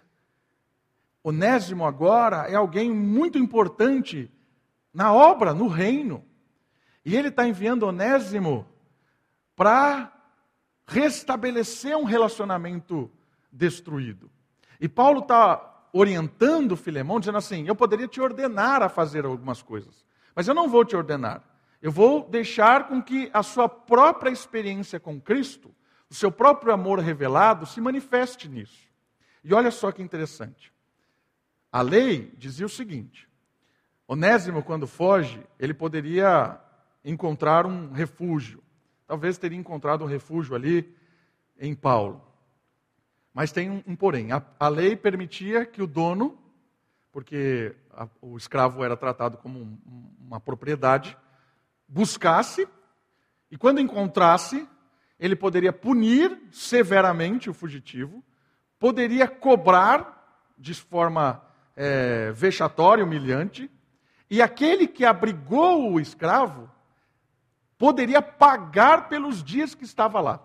[1.22, 4.30] Onésimo agora é alguém muito importante
[4.92, 6.22] na obra, no reino.
[7.06, 8.66] E ele está enviando Onésimo
[9.56, 10.12] para
[10.86, 13.10] restabelecer um relacionamento
[13.50, 14.30] destruído.
[14.78, 20.04] E Paulo está orientando Filemão, dizendo assim: Eu poderia te ordenar a fazer algumas coisas,
[20.34, 21.42] mas eu não vou te ordenar.
[21.84, 25.70] Eu vou deixar com que a sua própria experiência com Cristo,
[26.08, 28.88] o seu próprio amor revelado, se manifeste nisso.
[29.44, 30.72] E olha só que interessante.
[31.70, 33.28] A lei dizia o seguinte:
[34.08, 36.58] Onésimo, quando foge, ele poderia
[37.04, 38.64] encontrar um refúgio.
[39.06, 40.90] Talvez teria encontrado um refúgio ali
[41.60, 42.26] em Paulo.
[43.34, 44.32] Mas tem um, um porém.
[44.32, 46.38] A, a, lei permitia que o dono,
[47.12, 49.78] porque a, o escravo era tratado como um,
[50.18, 51.14] uma propriedade,
[51.88, 52.68] buscasse
[53.50, 54.68] e quando encontrasse,
[55.18, 58.24] ele poderia punir severamente o fugitivo,
[58.78, 61.40] poderia cobrar de forma
[61.76, 63.70] é, vexatória, humilhante,
[64.28, 66.70] e aquele que abrigou o escravo
[67.78, 70.44] poderia pagar pelos dias que estava lá.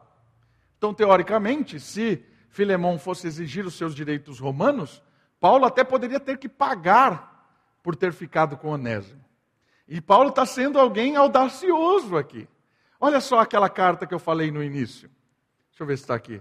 [0.77, 5.01] Então, teoricamente, se Filemão fosse exigir os seus direitos romanos,
[5.39, 7.49] Paulo até poderia ter que pagar
[7.81, 9.23] por ter ficado com Onésimo.
[9.89, 12.47] E Paulo está sendo alguém audacioso aqui.
[12.99, 15.09] Olha só aquela carta que eu falei no início.
[15.71, 16.39] Deixa eu ver se está aqui.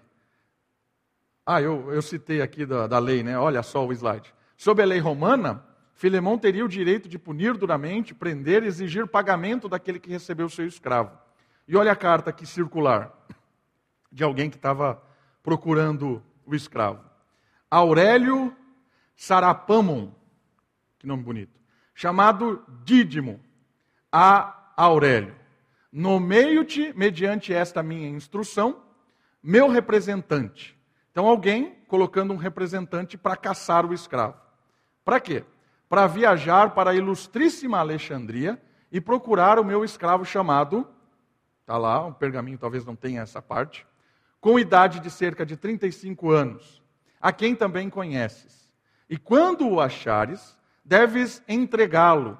[1.46, 3.38] Ah, eu, eu citei aqui da, da lei, né?
[3.38, 4.34] Olha só o slide.
[4.54, 9.66] Sob a lei romana, Filemão teria o direito de punir duramente, prender e exigir pagamento
[9.66, 11.18] daquele que recebeu seu escravo.
[11.66, 13.10] E olha a carta aqui circular
[14.12, 15.02] de alguém que estava
[15.42, 17.02] procurando o escravo.
[17.70, 18.54] Aurélio
[19.16, 20.12] Sarapamon,
[20.98, 21.57] que nome bonito,
[21.98, 23.40] chamado Dídimo,
[24.12, 25.34] a Aurélio.
[25.90, 28.84] Nomeio-te, mediante esta minha instrução,
[29.42, 30.78] meu representante.
[31.10, 34.36] Então, alguém colocando um representante para caçar o escravo.
[35.04, 35.44] Para quê?
[35.88, 38.60] para viajar para a ilustríssima Alexandria
[38.92, 40.86] e procurar o meu escravo chamado,
[41.60, 43.86] está lá, um pergaminho talvez não tenha essa parte,
[44.40, 46.82] com idade de cerca de 35 anos,
[47.20, 48.70] a quem também conheces.
[49.08, 50.57] E quando o achares,
[50.88, 52.38] deves entregá-lo,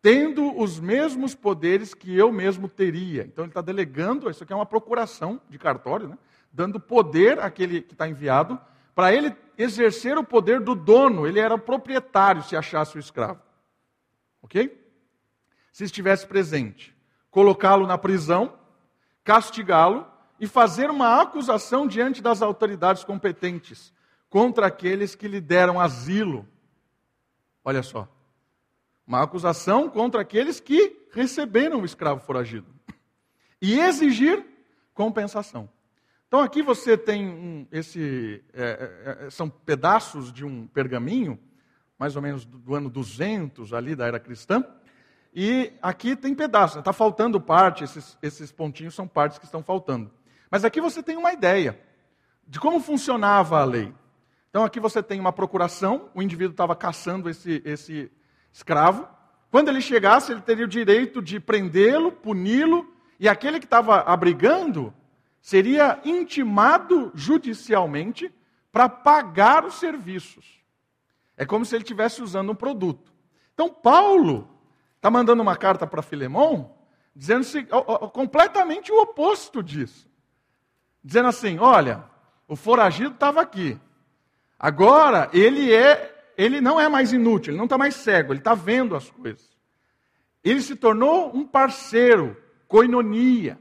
[0.00, 3.24] tendo os mesmos poderes que eu mesmo teria.
[3.24, 6.18] Então ele está delegando, isso aqui é uma procuração de cartório, né?
[6.52, 8.58] dando poder àquele que está enviado
[8.94, 13.40] para ele exercer o poder do dono, ele era proprietário se achasse o escravo.
[14.42, 14.78] Ok?
[15.72, 16.94] Se estivesse presente,
[17.30, 18.54] colocá-lo na prisão,
[19.24, 20.06] castigá-lo
[20.38, 23.92] e fazer uma acusação diante das autoridades competentes
[24.28, 26.46] contra aqueles que lhe deram asilo.
[27.64, 28.08] Olha só.
[29.06, 32.66] Uma acusação contra aqueles que receberam o escravo foragido.
[33.60, 34.44] E exigir
[34.94, 35.68] compensação.
[36.30, 41.36] Então aqui você tem um, esse, é, é, é, são pedaços de um pergaminho,
[41.98, 44.64] mais ou menos do, do, ano 200 ali da era cristã,
[45.34, 50.08] e aqui tem pedaços, está faltando parte, esses, esses pontinhos são partes que estão faltando.
[50.48, 51.80] Mas aqui você tem uma ideia
[52.46, 53.92] de como funcionava a lei.
[54.50, 58.10] Então aqui você tem uma procuração, o indivíduo estava caçando esse, esse
[58.52, 59.08] escravo,
[59.50, 64.92] quando ele chegasse ele teria o direito de prendê-lo, puni-lo, e aquele que estava abrigando
[65.40, 68.32] seria intimado judicialmente
[68.72, 70.60] para pagar os serviços.
[71.36, 73.12] É como se ele estivesse usando um produto.
[73.54, 74.48] Então, Paulo
[74.96, 76.74] está mandando uma carta para Filemão,
[77.14, 77.44] dizendo
[78.12, 80.08] completamente o oposto disso.
[81.02, 82.04] Dizendo assim: olha,
[82.46, 83.78] o foragido estava aqui.
[84.62, 88.54] Agora ele é, ele não é mais inútil, ele não está mais cego, ele está
[88.54, 89.48] vendo as coisas.
[90.44, 92.36] Ele se tornou um parceiro,
[92.68, 93.58] coinonia.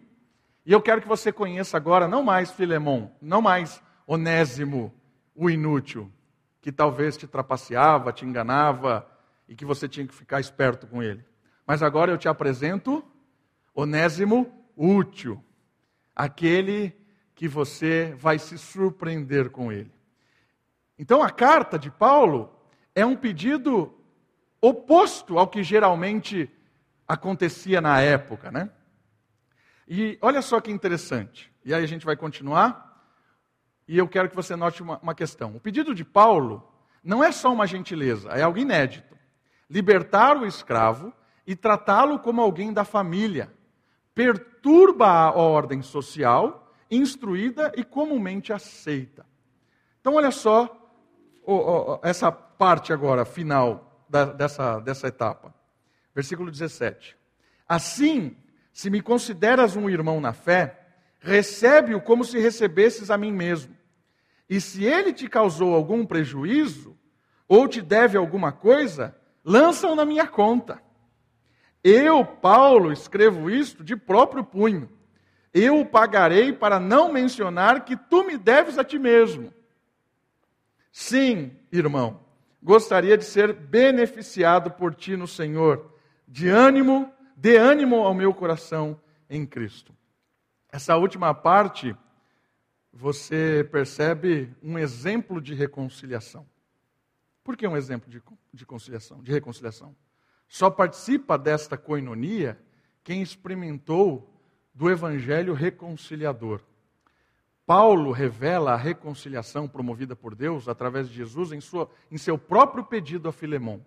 [0.66, 4.94] E eu quero que você conheça agora não mais Filemão, não mais Onésimo,
[5.34, 6.12] o inútil,
[6.62, 9.10] que talvez te trapaceava, te enganava
[9.48, 11.24] e que você tinha que ficar esperto com ele.
[11.66, 13.02] Mas agora eu te apresento
[13.74, 15.42] Onésimo útil,
[16.14, 16.94] aquele
[17.34, 19.99] que você vai se surpreender com ele.
[21.00, 22.54] Então a carta de Paulo
[22.94, 23.98] é um pedido
[24.62, 26.52] oposto ao que geralmente
[27.08, 28.70] acontecia na época, né?
[29.88, 31.50] E olha só que interessante.
[31.64, 33.02] E aí a gente vai continuar.
[33.88, 35.56] E eu quero que você note uma, uma questão.
[35.56, 36.70] O pedido de Paulo
[37.02, 39.18] não é só uma gentileza, é algo inédito.
[39.70, 41.14] Libertar o escravo
[41.48, 43.52] e tratá-lo como alguém da família.
[44.14, 49.26] Perturba a ordem social, instruída e comumente aceita.
[50.02, 50.76] Então, olha só
[52.04, 54.06] essa parte agora, final
[54.38, 55.54] dessa, dessa etapa.
[56.14, 57.16] Versículo 17.
[57.68, 58.36] Assim,
[58.74, 60.80] se me consideras um irmão na fé,
[61.20, 63.76] recebe-o como se recebesses a mim mesmo.
[64.50, 66.98] E se ele te causou algum prejuízo,
[67.48, 70.82] ou te deve alguma coisa, lança-o na minha conta.
[71.84, 74.90] Eu, Paulo, escrevo isto de próprio punho.
[75.54, 79.54] Eu o pagarei para não mencionar que tu me deves a ti mesmo.
[80.92, 82.20] Sim, irmão,
[82.62, 85.94] gostaria de ser beneficiado por ti no Senhor.
[86.28, 89.00] De ânimo, dê ânimo ao meu coração
[89.30, 89.96] em Cristo.
[90.72, 91.96] Essa última parte,
[92.92, 96.46] você percebe um exemplo de reconciliação.
[97.44, 98.22] Por que um exemplo de,
[98.54, 99.96] de conciliação, de reconciliação?
[100.48, 102.60] Só participa desta coinonia
[103.04, 104.32] quem experimentou
[104.74, 106.62] do evangelho reconciliador.
[107.70, 112.84] Paulo revela a reconciliação promovida por Deus através de Jesus em, sua, em seu próprio
[112.84, 113.86] pedido a Filemão.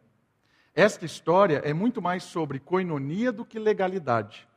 [0.73, 4.49] Esta história é muito mais sobre coinonia do que legalidade.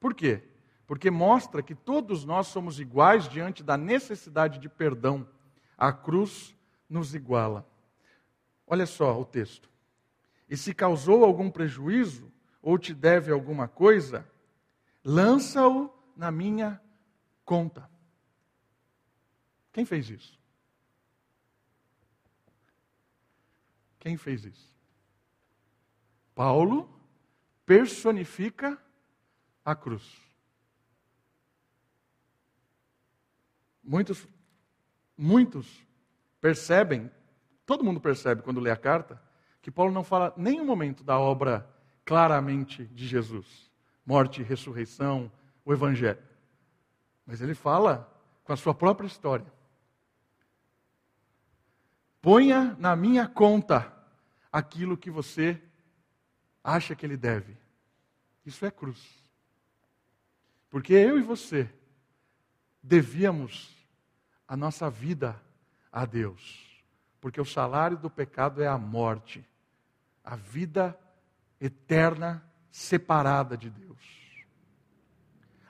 [0.00, 0.42] Por quê?
[0.84, 5.28] Porque mostra que todos nós somos iguais diante da necessidade de perdão.
[5.78, 6.52] A cruz
[6.90, 7.64] nos iguala.
[8.66, 9.70] Olha só o texto.
[10.50, 14.26] E se causou algum prejuízo, ou te deve alguma coisa,
[15.04, 16.80] lança-o na minha
[17.44, 17.94] conta.
[19.76, 20.40] Quem fez isso?
[23.98, 24.74] Quem fez isso?
[26.34, 26.88] Paulo
[27.66, 28.82] personifica
[29.62, 30.18] a cruz.
[33.84, 34.26] Muitos,
[35.14, 35.86] muitos
[36.40, 37.10] percebem,
[37.66, 39.22] todo mundo percebe quando lê a carta,
[39.60, 41.70] que Paulo não fala nem um momento da obra
[42.02, 43.70] claramente de Jesus
[44.06, 45.30] morte, ressurreição,
[45.66, 46.22] o Evangelho.
[47.26, 48.10] Mas ele fala
[48.42, 49.55] com a sua própria história.
[52.26, 53.94] Ponha na minha conta
[54.50, 55.62] aquilo que você
[56.64, 57.56] acha que ele deve.
[58.44, 59.00] Isso é cruz.
[60.68, 61.72] Porque eu e você
[62.82, 63.72] devíamos
[64.48, 65.40] a nossa vida
[65.92, 66.84] a Deus.
[67.20, 69.48] Porque o salário do pecado é a morte,
[70.24, 70.98] a vida
[71.60, 74.02] eterna separada de Deus.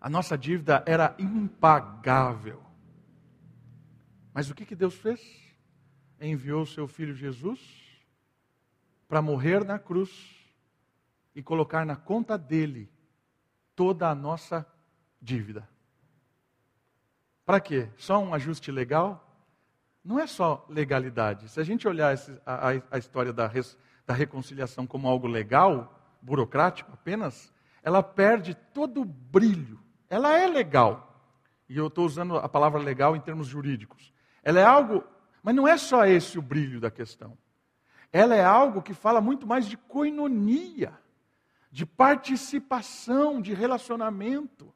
[0.00, 2.62] A nossa dívida era impagável.
[4.32, 5.45] Mas o que, que Deus fez?
[6.20, 7.60] Enviou seu filho Jesus
[9.08, 10.10] para morrer na cruz
[11.34, 12.90] e colocar na conta dele
[13.74, 14.66] toda a nossa
[15.20, 15.68] dívida.
[17.44, 17.88] Para quê?
[17.96, 19.22] Só um ajuste legal?
[20.02, 21.48] Não é só legalidade.
[21.48, 23.76] Se a gente olhar esse, a, a, história da, res,
[24.06, 27.52] da reconciliação como algo legal, burocrático apenas,
[27.82, 29.78] ela perde todo o brilho.
[30.08, 31.22] Ela é legal.
[31.68, 34.12] E eu estou usando a palavra legal em termos jurídicos.
[34.42, 35.04] Ela é algo
[35.46, 37.38] mas não é só esse o brilho da questão.
[38.12, 40.92] Ela é algo que fala muito mais de coinonia,
[41.70, 44.74] de participação, de relacionamento.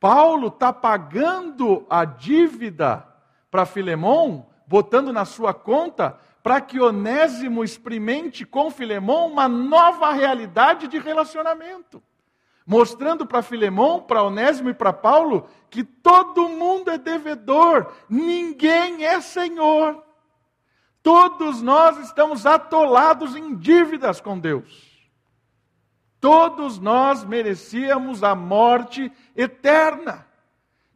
[0.00, 3.06] Paulo está pagando a dívida
[3.48, 10.88] para Filemão, botando na sua conta, para que Onésimo experimente com Filemão uma nova realidade
[10.88, 12.02] de relacionamento
[12.66, 19.20] mostrando para Filemão, para Onésimo e para Paulo que todo mundo é devedor, ninguém é
[19.20, 20.02] senhor.
[21.02, 24.96] Todos nós estamos atolados em dívidas com Deus.
[26.20, 30.26] Todos nós merecíamos a morte eterna.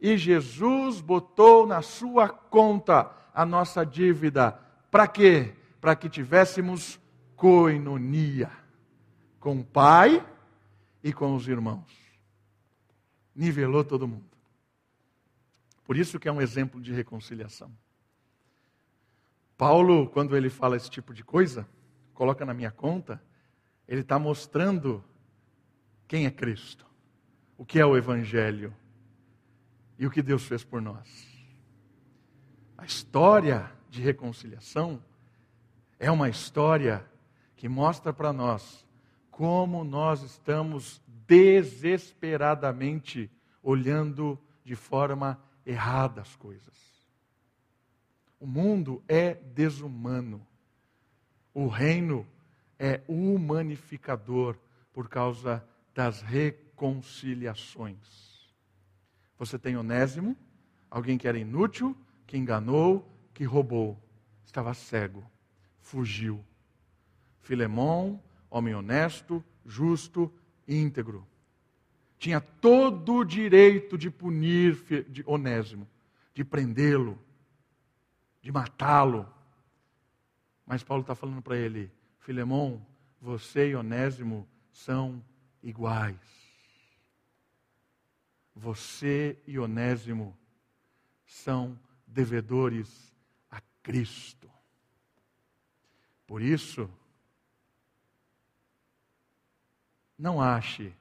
[0.01, 4.59] E Jesus botou na sua conta a nossa dívida.
[4.89, 5.53] Para quê?
[5.79, 6.99] Para que tivéssemos
[7.37, 8.51] coinonia
[9.39, 10.25] com o Pai
[11.03, 11.91] e com os irmãos.
[13.35, 14.29] Nivelou todo mundo.
[15.83, 17.71] Por isso que é um exemplo de reconciliação.
[19.57, 21.67] Paulo, quando ele fala esse tipo de coisa,
[22.13, 23.21] coloca na minha conta,
[23.87, 25.03] ele está mostrando
[26.07, 26.85] quem é Cristo,
[27.57, 28.73] o que é o Evangelho
[29.97, 31.27] e o que Deus fez por nós.
[32.77, 35.03] A história de reconciliação
[35.99, 37.05] é uma história
[37.55, 38.87] que mostra para nós
[39.31, 43.31] como nós estamos desesperadamente
[43.63, 46.79] olhando de forma errada as coisas.
[48.39, 50.45] O mundo é desumano.
[51.53, 52.27] O reino
[52.77, 54.55] é humanificador
[54.93, 58.31] por causa das reconciliações.
[59.37, 60.35] Você tem Onésimo,
[60.89, 61.95] alguém que era inútil,
[62.27, 63.97] que enganou, que roubou,
[64.45, 65.23] estava cego,
[65.79, 66.43] fugiu.
[67.41, 68.21] Filemão,
[68.51, 70.31] homem honesto, justo,
[70.67, 71.25] íntegro.
[72.19, 74.75] Tinha todo o direito de punir
[75.09, 75.87] de Onésimo,
[76.35, 77.17] de prendê-lo,
[78.41, 79.27] de matá-lo.
[80.67, 82.85] Mas Paulo está falando para ele: Filemão,
[83.19, 85.23] você e Onésimo são
[85.63, 86.19] iguais.
[88.53, 90.37] você e Onésimo
[91.25, 93.15] são devedores
[93.49, 94.49] a Cristo.
[96.27, 96.89] Por isso,
[100.21, 100.93] não ache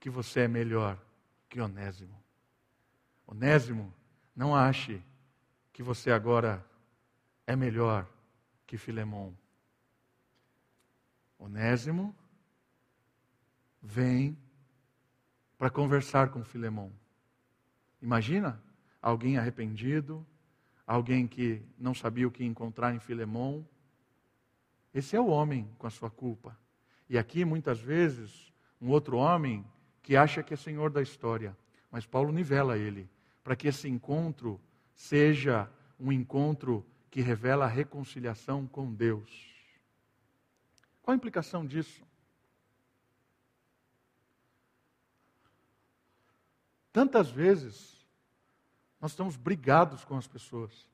[0.00, 0.98] que você é melhor
[1.48, 2.20] que Onésimo.
[3.24, 3.94] Onésimo,
[4.34, 5.00] não ache
[5.72, 6.64] que você agora
[7.46, 8.08] é melhor
[8.66, 9.32] que Filemão.
[11.38, 12.12] Onésimo
[13.80, 14.36] vem
[15.56, 16.92] para conversar com Filemão.
[18.02, 18.60] Imagina
[19.00, 20.26] alguém arrependido,
[20.84, 23.64] alguém que não sabia o que encontrar em Filemão.
[24.92, 26.58] Esse é o homem com a sua culpa.
[27.08, 29.64] E aqui, muitas vezes, um outro homem
[30.02, 31.56] que acha que é senhor da história.
[31.90, 33.08] Mas Paulo nivela ele,
[33.42, 34.60] para que esse encontro
[34.94, 39.30] seja um encontro que revela a reconciliação com Deus.
[41.02, 42.06] Qual a implicação disso?
[46.92, 48.06] Tantas vezes
[49.00, 50.86] nós estamos brigados com as pessoas.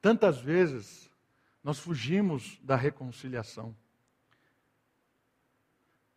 [0.00, 1.10] Tantas vezes
[1.62, 3.76] nós fugimos da reconciliação.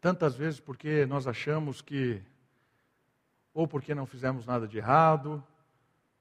[0.03, 2.21] Tantas vezes porque nós achamos que,
[3.53, 5.41] ou porque não fizemos nada de errado,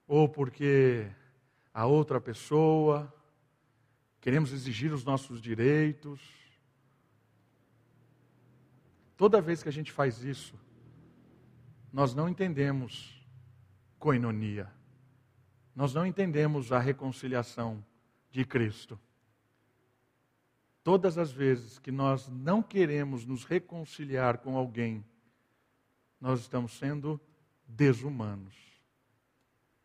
[0.06, 1.10] ou porque
[1.74, 3.12] a outra pessoa,
[4.20, 6.20] queremos exigir os nossos direitos.
[9.16, 10.54] Toda vez que a gente faz isso,
[11.92, 13.20] nós não entendemos
[13.98, 14.72] coinonia.
[15.74, 17.84] Nós não entendemos a reconciliação
[18.30, 18.96] de Cristo.
[20.82, 25.04] Todas as vezes que nós não queremos nos reconciliar com alguém,
[26.20, 27.20] nós estamos sendo
[27.66, 28.54] desumanos.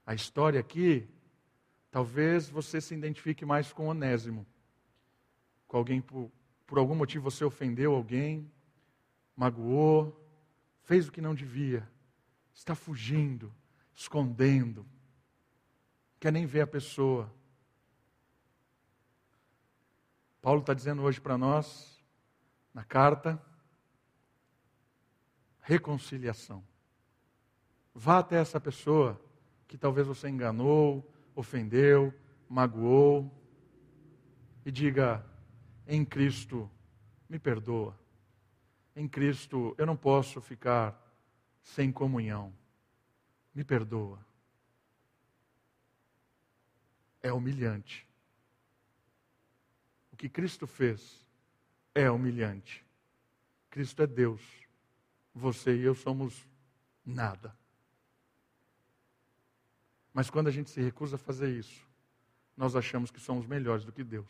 [0.05, 1.07] A história aqui
[1.97, 4.45] Talvez você se identifique mais com Onésimo.
[5.67, 6.31] Com alguém, por,
[6.65, 8.51] por algum motivo você ofendeu alguém,
[9.35, 10.15] magoou,
[10.83, 11.89] fez o que não devia,
[12.53, 13.53] está fugindo,
[13.95, 14.85] escondendo,
[16.19, 17.33] quer nem ver a pessoa.
[20.41, 22.03] Paulo está dizendo hoje para nós,
[22.73, 23.41] na carta,
[25.61, 26.63] reconciliação.
[27.93, 29.19] Vá até essa pessoa
[29.67, 32.13] que talvez você enganou, ofendeu,
[32.47, 33.31] magoou,
[34.65, 35.25] e diga:
[35.85, 36.69] em Cristo,
[37.27, 37.97] me perdoa.
[38.95, 40.99] Em Cristo, eu não posso ficar
[41.61, 42.53] sem comunhão.
[43.53, 44.25] Me perdoa.
[47.21, 48.06] É humilhante.
[50.17, 51.23] O que Cristo fez
[51.93, 52.83] é humilhante.
[53.69, 54.41] Cristo é Deus.
[55.31, 56.49] Você e eu somos
[57.05, 57.55] nada.
[60.11, 61.87] Mas quando a gente se recusa a fazer isso,
[62.57, 64.27] nós achamos que somos melhores do que Deus.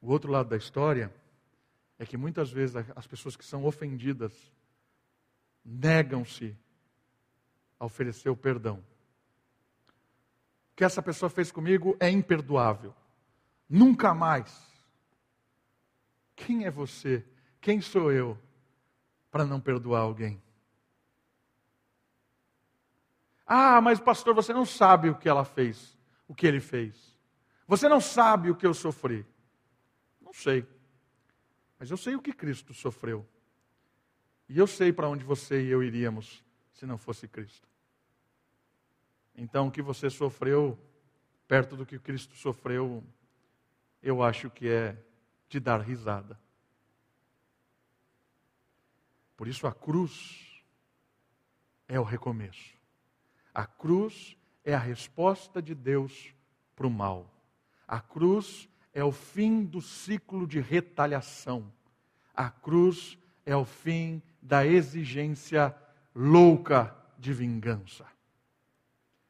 [0.00, 1.14] O outro lado da história
[2.00, 4.52] é que muitas vezes as pessoas que são ofendidas
[5.64, 6.58] negam-se
[7.78, 8.84] a oferecer o perdão.
[10.72, 12.92] O que essa pessoa fez comigo é imperdoável.
[13.68, 14.52] Nunca mais.
[16.36, 17.24] Quem é você?
[17.60, 18.38] Quem sou eu
[19.30, 20.42] para não perdoar alguém?
[23.46, 25.96] Ah, mas pastor, você não sabe o que ela fez,
[26.26, 27.14] o que ele fez.
[27.66, 29.26] Você não sabe o que eu sofri.
[30.20, 30.66] Não sei.
[31.78, 33.26] Mas eu sei o que Cristo sofreu.
[34.48, 37.68] E eu sei para onde você e eu iríamos se não fosse Cristo.
[39.36, 40.78] Então, o que você sofreu,
[41.48, 43.02] perto do que Cristo sofreu,
[44.04, 44.94] eu acho que é
[45.48, 46.38] de dar risada.
[49.34, 50.62] Por isso, a cruz
[51.88, 52.74] é o recomeço.
[53.52, 56.34] A cruz é a resposta de Deus
[56.76, 57.32] para o mal.
[57.88, 61.72] A cruz é o fim do ciclo de retaliação.
[62.34, 65.74] A cruz é o fim da exigência
[66.14, 68.06] louca de vingança.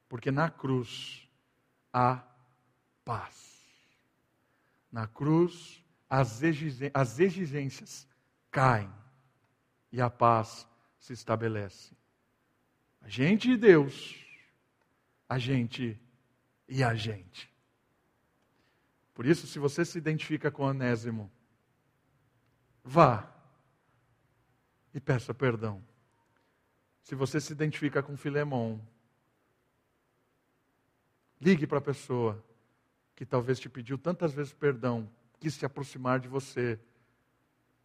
[0.08, 1.28] Porque na cruz
[1.92, 2.24] há
[3.04, 3.53] paz.
[4.94, 6.40] Na cruz as
[7.18, 8.06] exigências
[8.48, 8.88] caem
[9.90, 10.68] e a paz
[11.00, 11.96] se estabelece.
[13.00, 14.24] A gente e Deus,
[15.28, 16.00] a gente
[16.68, 17.52] e a gente.
[19.12, 21.28] Por isso, se você se identifica com Onésimo,
[22.84, 23.28] vá
[24.94, 25.84] e peça perdão.
[27.02, 28.80] Se você se identifica com Filemão,
[31.40, 32.53] ligue para a pessoa
[33.14, 35.08] que talvez te pediu tantas vezes perdão,
[35.38, 36.78] quis se aproximar de você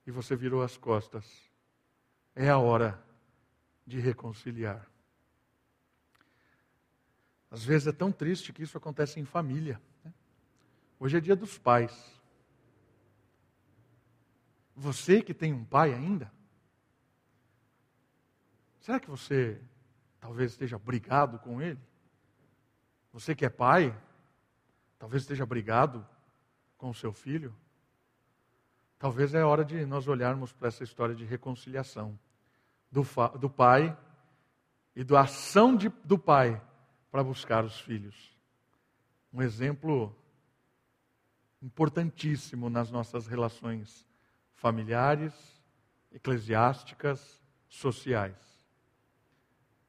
[0.06, 1.26] e você virou as costas.
[2.36, 3.02] É a hora
[3.86, 4.88] de reconciliar.
[7.52, 9.82] Às vezes é tão triste que isso acontece em família.
[10.04, 10.14] Né?
[11.00, 12.20] Hoje é dia dos pais.
[14.76, 16.32] Você que tem um pai ainda,
[18.90, 19.62] Será que você
[20.20, 21.80] talvez esteja brigado com ele?
[23.14, 23.96] Você que é pai,
[25.00, 26.06] talvez esteja brigado
[26.78, 27.56] com o seu filho?
[29.00, 32.20] Talvez é hora de nós olharmos para essa história de reconciliação
[32.92, 33.04] do,
[33.40, 33.98] do pai
[34.94, 36.62] e da ação de, do pai
[37.10, 38.38] para buscar os filhos.
[39.32, 40.14] Um exemplo
[41.62, 44.06] importantíssimo nas nossas relações
[44.54, 45.34] familiares,
[46.12, 48.36] eclesiásticas, sociais.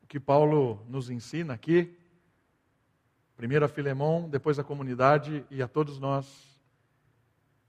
[0.02, 1.98] O que Paulo nos ensina aqui,
[3.40, 6.60] primeiro a Filemão, depois a comunidade e a todos nós,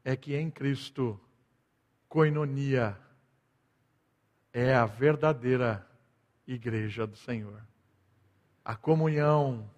[0.04, 1.18] é que em Cristo,
[2.10, 2.98] coinonia
[4.52, 5.88] é a verdadeira
[6.46, 7.64] igreja do Senhor.
[8.66, 9.72] A comunhão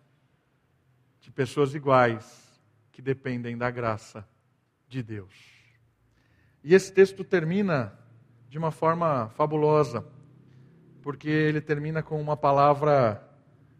[1.21, 2.59] de pessoas iguais
[2.91, 4.27] que dependem da graça
[4.89, 5.35] de Deus.
[6.63, 7.95] E esse texto termina
[8.49, 10.03] de uma forma fabulosa,
[11.03, 13.23] porque ele termina com uma palavra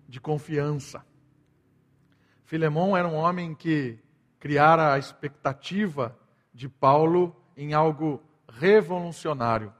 [0.07, 1.03] de confiança.
[2.53, 3.97] Filemão era um homem que
[4.39, 6.15] criara a expectativa
[6.53, 9.73] de Paulo em algo revolucionário.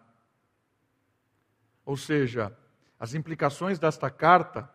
[1.86, 2.52] Ou seja,
[3.00, 4.68] as implicações desta carta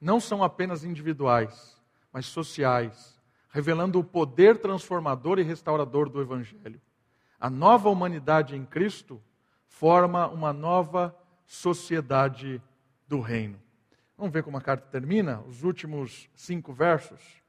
[0.00, 1.80] não são apenas individuais,
[2.12, 6.80] mas sociais, revelando o poder transformador e restaurador do Evangelho.
[7.38, 9.22] A nova humanidade em Cristo
[9.68, 12.60] forma uma nova sociedade
[13.06, 13.62] do reino.
[14.18, 15.40] Vamos ver como a carta termina?
[15.42, 17.43] Os últimos cinco versos.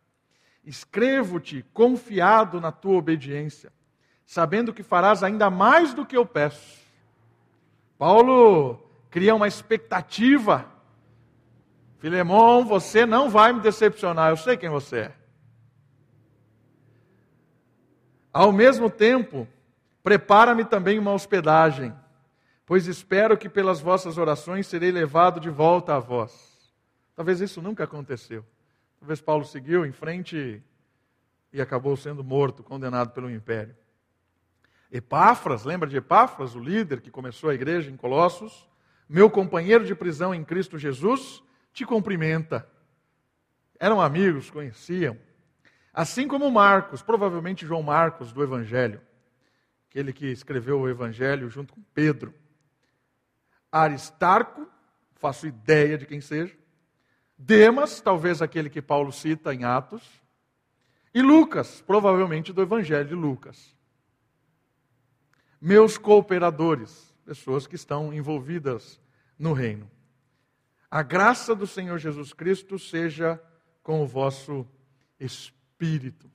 [0.65, 3.71] Escrevo-te confiado na tua obediência,
[4.25, 6.83] sabendo que farás ainda mais do que eu peço.
[7.97, 8.79] Paulo
[9.11, 10.65] cria uma expectativa.
[11.99, 15.15] Filemão, você não vai me decepcionar, eu sei quem você é.
[18.33, 19.47] Ao mesmo tempo,
[20.03, 21.93] prepara-me também uma hospedagem,
[22.65, 26.73] pois espero que pelas vossas orações serei levado de volta a vós.
[27.15, 28.43] Talvez isso nunca aconteceu.
[29.05, 30.63] Talvez Paulo seguiu em frente
[31.53, 33.77] e acabou sendo morto, condenado pelo império.
[34.91, 38.67] Epáfras, lembra de Epáfras, o líder que começou a igreja em Colossos?
[39.07, 42.67] meu companheiro de prisão em Cristo Jesus, te cumprimenta.
[43.79, 45.15] Eram amigos, conheciam.
[45.93, 48.99] Assim como Marcos, provavelmente João Marcos do Evangelho,
[49.87, 52.33] aquele que escreveu o Evangelho junto com Pedro.
[53.71, 54.67] Aristarco,
[55.13, 56.64] faço ideia de quem seja.
[57.37, 60.03] Demas, talvez aquele que Paulo cita em Atos.
[61.13, 63.75] E Lucas, provavelmente do Evangelho de Lucas.
[65.61, 68.99] Meus cooperadores, pessoas que estão envolvidas
[69.37, 69.89] no reino.
[70.91, 73.41] A graça do Senhor Jesus Cristo seja
[73.81, 74.67] com o vosso
[75.19, 76.29] espírito.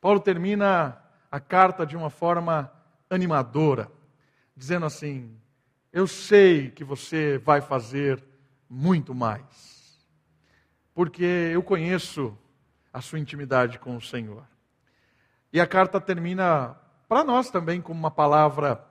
[0.00, 2.70] Paulo termina a carta de uma forma
[3.08, 3.90] animadora,
[4.56, 5.36] dizendo assim:
[5.92, 8.22] Eu sei que você vai fazer
[8.68, 9.73] muito mais,
[10.94, 12.36] porque eu conheço
[12.92, 14.46] a sua intimidade com o Senhor.
[15.52, 16.76] E a carta termina
[17.08, 18.86] para nós também com uma palavra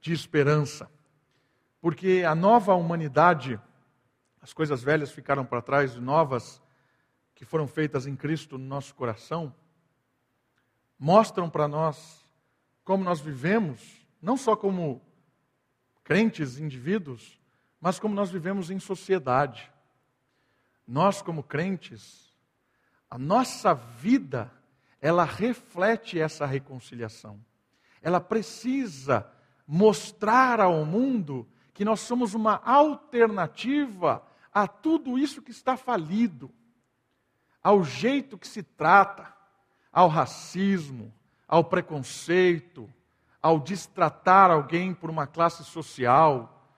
[0.00, 0.90] de esperança.
[1.80, 3.60] Porque a nova humanidade,
[4.40, 6.62] as coisas velhas ficaram para trás novas
[7.34, 9.54] que foram feitas em Cristo no nosso coração,
[10.98, 12.24] mostram para nós
[12.84, 15.02] como nós vivemos, não só como
[16.02, 17.38] crentes, indivíduos,
[17.80, 19.70] mas como nós vivemos em sociedade.
[20.86, 22.32] Nós, como crentes,
[23.08, 24.50] a nossa vida,
[25.00, 27.38] ela reflete essa reconciliação.
[28.02, 29.30] Ela precisa
[29.66, 36.50] mostrar ao mundo que nós somos uma alternativa a tudo isso que está falido,
[37.62, 39.34] ao jeito que se trata,
[39.92, 41.12] ao racismo,
[41.48, 42.88] ao preconceito,
[43.42, 46.68] ao destratar alguém por uma classe social,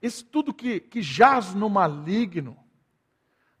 [0.00, 2.56] esse tudo que, que jaz no maligno,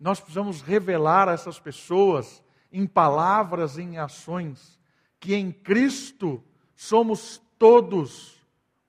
[0.04, 4.78] nós precisamos revelar a essas pessoas em palavras, em ações,
[5.18, 6.44] que em Cristo
[6.76, 8.38] somos todos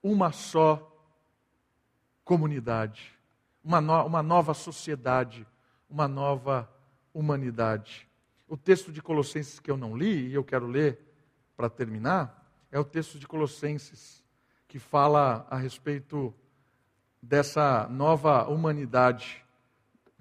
[0.04, 0.92] uma só
[2.26, 3.14] comunidade,
[3.64, 5.48] uma, no, uma nova sociedade,
[5.90, 6.70] uma nova
[7.14, 8.10] humanidade.
[8.46, 11.00] O texto de Colossenses que eu não li, e eu quero ler
[11.56, 14.22] para terminar, é o texto de Colossenses,
[14.68, 16.36] que fala a respeito
[17.22, 19.45] dessa nova humanidade.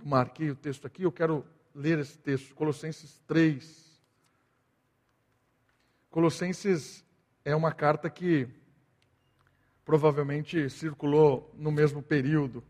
[0.05, 3.99] Marquei o texto aqui, eu quero ler esse texto, Colossenses 3.
[6.11, 7.03] Colossenses
[7.43, 8.47] é uma carta que
[9.83, 12.63] provavelmente circulou no mesmo período.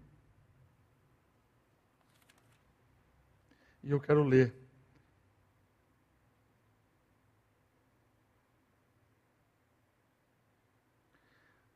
[3.83, 4.55] E eu quero ler.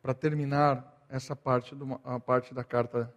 [0.01, 3.13] Para terminar essa parte, do, a parte da carta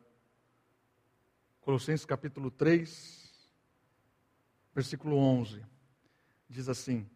[1.62, 3.49] Colossenses capítulo 3,
[4.76, 5.64] versículo 11.
[6.49, 7.09] Diz assim: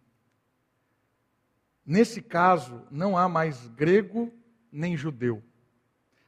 [1.85, 4.31] Nesse caso, não há mais grego
[4.71, 5.43] nem judeu,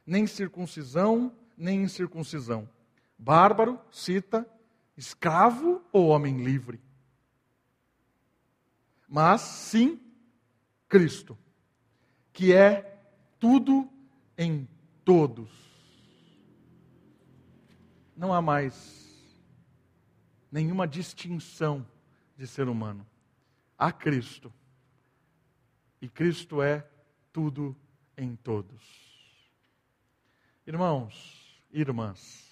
[0.04, 2.70] nem circuncisão nem incircuncisão,
[3.18, 4.48] bárbaro, cita,
[4.96, 6.80] escravo ou homem livre.
[9.08, 10.00] Mas sim
[10.88, 11.36] Cristo,
[12.32, 13.02] que é
[13.40, 13.90] tudo
[14.36, 14.68] em
[15.04, 15.67] todos.
[18.18, 19.16] Não há mais
[20.50, 21.86] nenhuma distinção
[22.36, 23.06] de ser humano.
[23.78, 24.52] Há Cristo.
[26.02, 26.84] E Cristo é
[27.32, 27.76] tudo
[28.16, 28.82] em todos.
[30.66, 32.44] Irmãos, irmãs,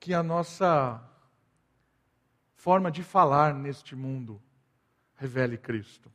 [0.00, 1.06] que a nossa
[2.54, 4.42] forma de falar neste mundo
[5.16, 6.10] revele Cristo,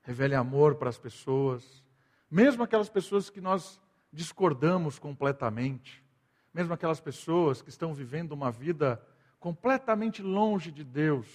[0.00, 1.84] revele amor para as pessoas,
[2.30, 3.78] mesmo aquelas pessoas que nós
[4.12, 6.04] discordamos completamente,
[6.52, 9.04] mesmo aquelas pessoas que estão vivendo uma vida
[9.38, 11.26] completamente longe de Deus,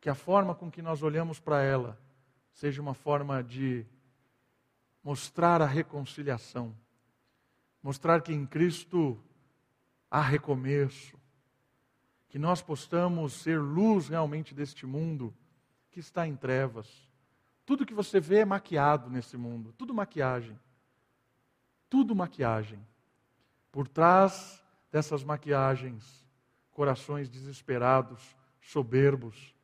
[0.00, 1.98] que a forma com que nós olhamos para ela
[2.52, 3.86] seja uma forma de
[5.02, 6.76] mostrar a reconciliação,
[7.82, 9.18] mostrar que em Cristo
[10.10, 11.18] há recomeço,
[12.28, 15.34] que nós possamos ser luz realmente deste mundo
[15.90, 17.12] que está em trevas
[17.64, 20.58] tudo que você vê é maquiado nesse mundo, tudo maquiagem.
[21.92, 22.82] Tudo maquiagem.
[23.70, 26.24] Por trás dessas maquiagens,
[26.70, 29.54] corações desesperados, soberbos,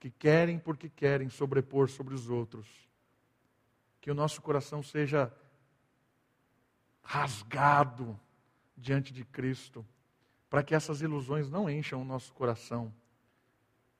[0.00, 2.66] que querem porque querem sobrepor sobre os outros.
[4.00, 5.30] Que o nosso coração seja
[7.02, 8.18] rasgado
[8.74, 9.84] diante de Cristo,
[10.48, 12.90] para que essas ilusões não encham o nosso coração.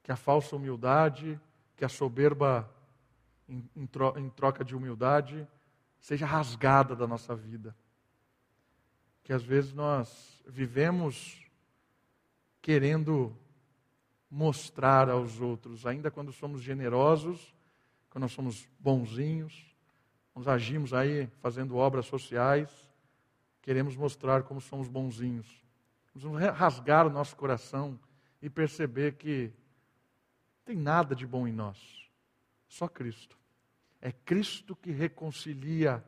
[0.03, 1.39] Que a falsa humildade,
[1.77, 2.67] que a soberba
[3.47, 5.47] em, em, tro, em troca de humildade,
[6.05, 7.75] seja rasgada da nossa vida.
[9.23, 11.43] Que às vezes nós vivemos
[12.61, 13.35] querendo
[14.31, 17.55] mostrar aos outros, ainda quando somos generosos,
[18.11, 19.75] quando nós somos bonzinhos,
[20.35, 22.69] nós agimos aí fazendo obras sociais,
[23.63, 25.65] queremos mostrar como somos bonzinhos.
[26.15, 27.99] Vamos rasgar o nosso coração
[28.43, 29.51] e perceber que
[30.67, 32.11] tem nada de bom em nós.
[32.69, 33.43] Só Cristo.
[34.05, 36.05] É Cristo que reconcilia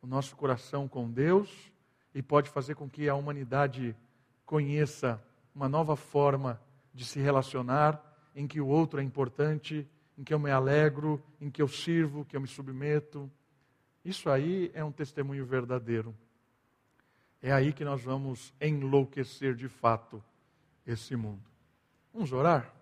[0.00, 1.70] o nosso coração com Deus
[2.14, 3.94] e pode fazer com que a humanidade
[4.46, 5.22] conheça
[5.54, 6.58] uma nova forma
[6.94, 8.02] de se relacionar,
[8.34, 9.86] em que o outro é importante,
[10.16, 13.30] em que eu me alegro, em que eu sirvo, que eu me submeto.
[14.02, 16.16] Isso aí é um testemunho verdadeiro.
[17.42, 20.24] É aí que nós vamos enlouquecer de fato
[20.86, 21.44] esse mundo.
[22.10, 22.74] Vamos orar?